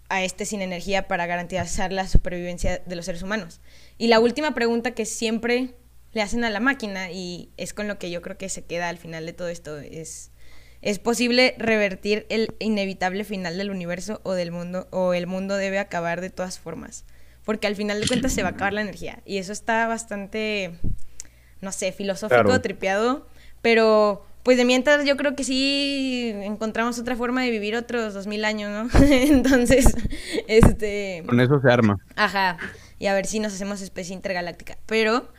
a 0.08 0.24
este 0.24 0.46
sin 0.46 0.62
energía 0.62 1.06
para 1.06 1.26
garantizar 1.26 1.92
la 1.92 2.08
supervivencia 2.08 2.78
de 2.84 2.96
los 2.96 3.04
seres 3.04 3.22
humanos. 3.22 3.60
Y 3.98 4.08
la 4.08 4.18
última 4.18 4.52
pregunta 4.52 4.90
que 4.90 5.06
siempre 5.06 5.76
le 6.12 6.22
hacen 6.22 6.44
a 6.44 6.50
la 6.50 6.60
máquina, 6.60 7.10
y 7.10 7.50
es 7.56 7.72
con 7.72 7.88
lo 7.88 7.98
que 7.98 8.10
yo 8.10 8.22
creo 8.22 8.36
que 8.36 8.48
se 8.48 8.64
queda 8.64 8.88
al 8.88 8.98
final 8.98 9.26
de 9.26 9.32
todo 9.32 9.48
esto, 9.48 9.78
es, 9.78 10.30
¿es 10.82 10.98
posible 10.98 11.54
revertir 11.58 12.26
el 12.28 12.54
inevitable 12.58 13.24
final 13.24 13.56
del 13.56 13.70
universo 13.70 14.20
o 14.24 14.32
del 14.32 14.50
mundo, 14.50 14.88
o 14.90 15.14
el 15.14 15.26
mundo 15.26 15.56
debe 15.56 15.78
acabar 15.78 16.20
de 16.20 16.30
todas 16.30 16.58
formas? 16.58 17.04
Porque 17.44 17.66
al 17.66 17.76
final 17.76 18.00
de 18.00 18.06
cuentas 18.06 18.32
se 18.32 18.42
va 18.42 18.50
a 18.50 18.52
acabar 18.52 18.72
la 18.72 18.82
energía, 18.82 19.20
y 19.24 19.38
eso 19.38 19.52
está 19.52 19.86
bastante, 19.86 20.72
no 21.60 21.72
sé, 21.72 21.92
filosófico, 21.92 22.42
Claro. 22.44 22.60
tripeado, 22.60 23.26
pero 23.62 24.24
pues 24.42 24.56
de 24.56 24.64
mientras 24.64 25.04
yo 25.04 25.16
creo 25.16 25.36
que 25.36 25.44
sí 25.44 26.32
encontramos 26.34 26.98
otra 26.98 27.14
forma 27.16 27.42
de 27.44 27.50
vivir 27.50 27.76
otros 27.76 28.12
dos 28.12 28.26
mil 28.26 28.44
años, 28.44 28.70
¿no? 28.70 29.00
Entonces, 29.06 29.86
este... 30.48 31.22
Con 31.26 31.38
eso 31.40 31.60
se 31.60 31.70
arma. 31.72 31.96
Ajá, 32.16 32.58
y 32.98 33.06
a 33.06 33.14
ver 33.14 33.26
si 33.26 33.38
nos 33.38 33.54
hacemos 33.54 33.80
especie 33.82 34.14
intergaláctica. 34.14 34.78
Pero, 34.86 35.32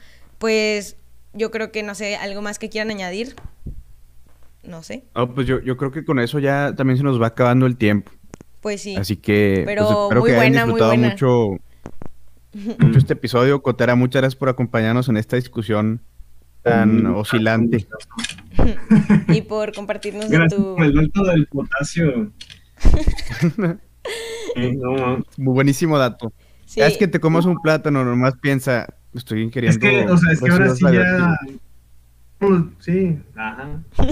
pues, 0.43 0.97
yo 1.32 1.51
creo 1.51 1.71
que, 1.71 1.84
no 1.84 1.95
sé, 1.95 2.17
algo 2.17 2.41
más 2.41 2.60
que 2.60 2.67
quieran 2.67 2.89
añadir. 2.91 3.34
No 4.62 4.84
sé. 4.84 5.06
No, 5.15 5.34
pues 5.34 5.47
yo, 5.47 5.62
yo 5.62 5.77
creo 5.77 5.89
que 5.91 6.03
con 6.03 6.19
eso 6.19 6.38
ya 6.38 6.75
también 6.75 6.97
se 6.97 7.03
nos 7.06 7.21
va 7.21 7.27
acabando 7.27 7.65
el 7.65 7.77
tiempo. 7.77 8.12
Pues 8.60 8.82
sí. 8.82 8.97
Así 8.97 9.15
que 9.15 9.63
Pero 9.65 9.86
pues, 9.86 9.97
espero 10.01 10.19
muy 10.19 10.29
que 10.29 10.36
hayan 10.36 10.51
buena, 10.51 10.65
muy 10.65 10.73
disfrutado 10.73 10.91
buena. 10.91 11.10
mucho, 11.12 12.79
mucho 12.86 12.99
este 12.99 13.13
episodio. 13.13 13.62
Cotera, 13.62 13.95
muchas 13.95 14.21
gracias 14.21 14.36
por 14.38 14.49
acompañarnos 14.49 15.08
en 15.08 15.15
esta 15.15 15.38
discusión 15.38 16.01
tan 16.62 17.03
Mm, 17.03 17.15
oscilante. 17.15 17.88
y 19.29 19.43
por 19.43 19.73
compartirnos 19.73 20.29
de 20.29 20.39
Gracias 20.39 20.62
tu... 20.62 20.75
por 20.75 20.84
el 20.84 20.93
dato 20.93 21.23
del 21.23 21.47
potasio. 21.47 22.34
Eh, 24.56 24.73
no, 24.75 24.97
no. 24.97 25.23
Muy 25.38 25.53
buenísimo 25.53 25.97
dato. 25.97 26.34
Sí. 26.65 26.82
Cada 26.82 26.89
vez 26.89 26.97
que 26.97 27.08
te 27.08 27.21
comas 27.21 27.45
un 27.45 27.60
plátano, 27.60 28.03
nomás 28.03 28.34
piensa, 28.41 28.86
estoy 29.15 29.49
queriendo. 29.49 29.71
Es 29.71 29.78
que, 29.78 30.06
o 30.06 30.17
sea, 30.17 30.32
es 30.32 30.41
que 30.41 30.52
ahora 30.52 30.76
sí 30.76 30.82
ya. 30.84 30.89
radioactivas". 30.89 31.39
Pues, 32.39 32.62
Sí, 32.80 33.17
ajá. 33.36 33.84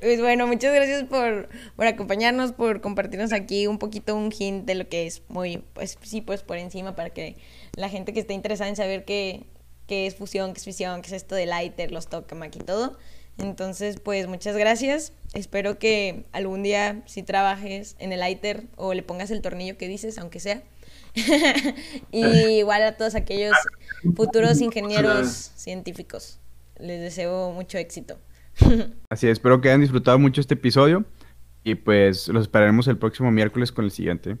Pues 0.00 0.20
bueno, 0.20 0.46
muchas 0.46 0.72
gracias 0.72 1.04
por, 1.04 1.48
por 1.74 1.86
acompañarnos, 1.86 2.52
por 2.52 2.80
compartirnos 2.80 3.32
aquí 3.32 3.66
un 3.66 3.78
poquito 3.78 4.14
un 4.14 4.30
hint 4.36 4.64
de 4.64 4.76
lo 4.76 4.88
que 4.88 5.06
es 5.06 5.22
muy, 5.28 5.64
pues 5.72 5.98
sí, 6.02 6.20
pues 6.20 6.42
por 6.42 6.58
encima 6.58 6.94
para 6.94 7.10
que 7.10 7.36
la 7.74 7.88
gente 7.88 8.12
que 8.12 8.20
esté 8.20 8.34
interesada 8.34 8.70
en 8.70 8.76
saber 8.76 9.04
qué, 9.04 9.46
qué 9.88 10.06
es 10.06 10.14
fusión, 10.14 10.52
qué 10.52 10.58
es 10.58 10.64
fisión, 10.64 11.02
qué 11.02 11.08
es 11.08 11.12
esto 11.14 11.34
del 11.34 11.50
ITER, 11.60 11.90
los 11.90 12.08
tokamak 12.08 12.54
y 12.54 12.60
todo. 12.60 12.96
Entonces, 13.38 13.98
pues 13.98 14.28
muchas 14.28 14.56
gracias. 14.56 15.12
Espero 15.34 15.78
que 15.78 16.24
algún 16.32 16.62
día 16.62 17.02
si 17.06 17.22
trabajes 17.22 17.96
en 17.98 18.12
el 18.12 18.26
ITER 18.26 18.64
o 18.76 18.94
le 18.94 19.02
pongas 19.02 19.30
el 19.30 19.42
tornillo 19.42 19.76
que 19.76 19.88
dices, 19.88 20.18
aunque 20.18 20.38
sea. 20.40 20.62
y 22.12 22.26
igual 22.58 22.82
a 22.82 22.96
todos 22.96 23.14
aquellos 23.14 23.56
futuros 24.14 24.60
ingenieros 24.60 25.52
científicos. 25.56 26.38
Les 26.78 27.00
deseo 27.00 27.52
mucho 27.52 27.78
éxito. 27.78 28.18
Así 29.10 29.26
es, 29.26 29.32
espero 29.32 29.60
que 29.60 29.68
hayan 29.68 29.80
disfrutado 29.80 30.18
mucho 30.18 30.40
este 30.40 30.54
episodio. 30.54 31.04
Y 31.64 31.74
pues 31.74 32.28
los 32.28 32.42
esperaremos 32.42 32.86
el 32.86 32.96
próximo 32.96 33.30
miércoles 33.32 33.72
con 33.72 33.84
el 33.84 33.90
siguiente. 33.90 34.36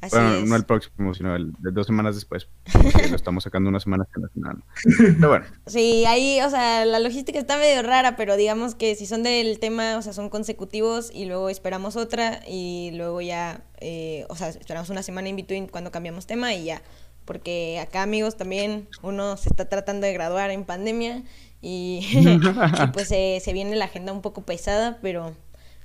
Así 0.00 0.14
bueno, 0.14 0.34
es. 0.34 0.44
no 0.44 0.54
el 0.54 0.64
próximo, 0.64 1.12
sino 1.12 1.34
el 1.34 1.52
de 1.58 1.72
dos 1.72 1.86
semanas 1.86 2.14
después. 2.14 2.48
Porque 2.72 3.08
lo 3.08 3.16
estamos 3.16 3.42
sacando 3.44 3.68
una 3.68 3.80
semana 3.80 4.06
semana. 4.32 4.60
Pero 4.98 5.28
bueno, 5.28 5.46
Sí, 5.66 6.04
ahí, 6.06 6.40
o 6.40 6.50
sea, 6.50 6.84
la 6.84 7.00
logística 7.00 7.38
está 7.38 7.56
medio 7.58 7.82
rara, 7.82 8.16
pero 8.16 8.36
digamos 8.36 8.74
que 8.74 8.94
si 8.94 9.06
son 9.06 9.22
del 9.22 9.58
tema, 9.58 9.96
o 9.96 10.02
sea, 10.02 10.12
son 10.12 10.30
consecutivos 10.30 11.10
y 11.12 11.24
luego 11.24 11.48
esperamos 11.48 11.96
otra 11.96 12.40
y 12.46 12.92
luego 12.94 13.20
ya, 13.20 13.64
eh, 13.80 14.24
o 14.28 14.36
sea, 14.36 14.48
esperamos 14.48 14.88
una 14.90 15.02
semana 15.02 15.28
in 15.28 15.36
between 15.36 15.66
cuando 15.66 15.90
cambiamos 15.90 16.26
tema 16.26 16.54
y 16.54 16.64
ya. 16.64 16.82
Porque 17.24 17.78
acá, 17.80 18.02
amigos, 18.02 18.36
también 18.36 18.88
uno 19.02 19.36
se 19.36 19.48
está 19.50 19.68
tratando 19.68 20.06
de 20.06 20.12
graduar 20.12 20.50
en 20.50 20.64
pandemia 20.64 21.24
y, 21.60 22.06
y 22.12 22.86
pues 22.92 23.08
se, 23.08 23.40
se 23.42 23.52
viene 23.52 23.76
la 23.76 23.86
agenda 23.86 24.12
un 24.12 24.22
poco 24.22 24.42
pesada, 24.42 24.98
pero 25.02 25.34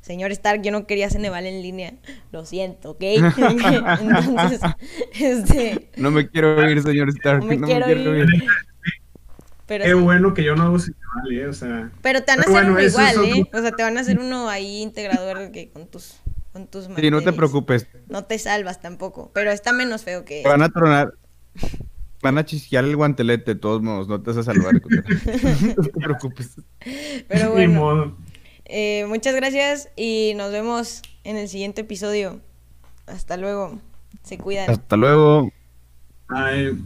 señor 0.03 0.31
Stark, 0.31 0.61
yo 0.61 0.71
no 0.71 0.85
quería 0.85 1.09
Ceneval 1.09 1.47
en 1.47 1.61
línea, 1.63 1.93
lo 2.31 2.45
siento, 2.45 2.91
¿ok? 2.91 3.01
Entonces, 4.01 4.61
este, 5.19 5.89
no 5.97 6.11
me 6.11 6.27
quiero 6.29 6.69
ir, 6.69 6.81
señor 6.83 7.09
Stark. 7.09 7.39
No 7.39 7.47
me 7.47 7.57
no 7.57 7.65
quiero 7.67 7.87
me 7.87 7.93
quiero 7.95 8.17
ir. 8.17 8.33
ir. 8.35 8.43
pero 9.65 9.85
Qué 9.85 9.91
sí. 9.91 9.95
bueno 9.95 10.33
que 10.33 10.43
yo 10.43 10.55
no 10.55 10.63
hago 10.63 10.77
señal, 10.79 11.31
¿eh? 11.31 11.47
O 11.47 11.53
sea. 11.53 11.89
Pero 12.01 12.21
te 12.23 12.31
van 12.33 12.39
a 12.39 12.41
hacer 12.43 12.51
bueno, 12.53 12.71
uno 12.73 12.81
igual, 12.81 13.15
¿eh? 13.25 13.41
otro- 13.47 13.59
O 13.59 13.61
sea, 13.61 13.71
te 13.71 13.83
van 13.83 13.97
a 13.97 14.01
hacer 14.01 14.19
uno 14.19 14.49
ahí 14.49 14.81
integrador 14.81 15.51
que 15.51 15.69
con 15.71 15.87
tus 15.87 16.19
con 16.51 16.67
tus 16.67 16.83
Sí, 16.85 16.89
no 16.91 16.95
te 16.97 17.31
materias. 17.31 17.35
preocupes. 17.35 17.87
No 18.09 18.25
te 18.25 18.37
salvas 18.37 18.79
tampoco, 18.81 19.31
pero 19.33 19.51
está 19.51 19.73
menos 19.73 20.03
feo 20.03 20.23
que 20.25 20.43
Te 20.43 20.49
Van 20.49 20.61
a 20.61 20.69
tronar. 20.69 21.13
Van 22.21 22.37
a 22.37 22.45
chisquear 22.45 22.83
el 22.85 22.95
guantelete 22.95 23.53
de 23.55 23.59
todos 23.59 23.81
modos. 23.81 24.07
No 24.07 24.21
te 24.21 24.31
vas 24.31 24.37
a 24.37 24.43
salvar. 24.43 24.75
No 25.77 25.83
te 25.83 25.89
preocupes. 25.99 26.55
Pero 27.27 27.45
Ni 27.47 27.51
bueno, 27.51 27.73
modo. 27.79 28.17
Eh, 28.65 29.05
muchas 29.07 29.35
gracias 29.35 29.89
y 29.95 30.33
nos 30.35 30.51
vemos 30.51 31.01
en 31.23 31.37
el 31.37 31.49
siguiente 31.49 31.81
episodio. 31.81 32.39
Hasta 33.05 33.37
luego. 33.37 33.79
Se 34.23 34.37
cuidan. 34.37 34.69
Hasta 34.69 34.95
luego. 34.95 35.49
Ay, 36.29 36.77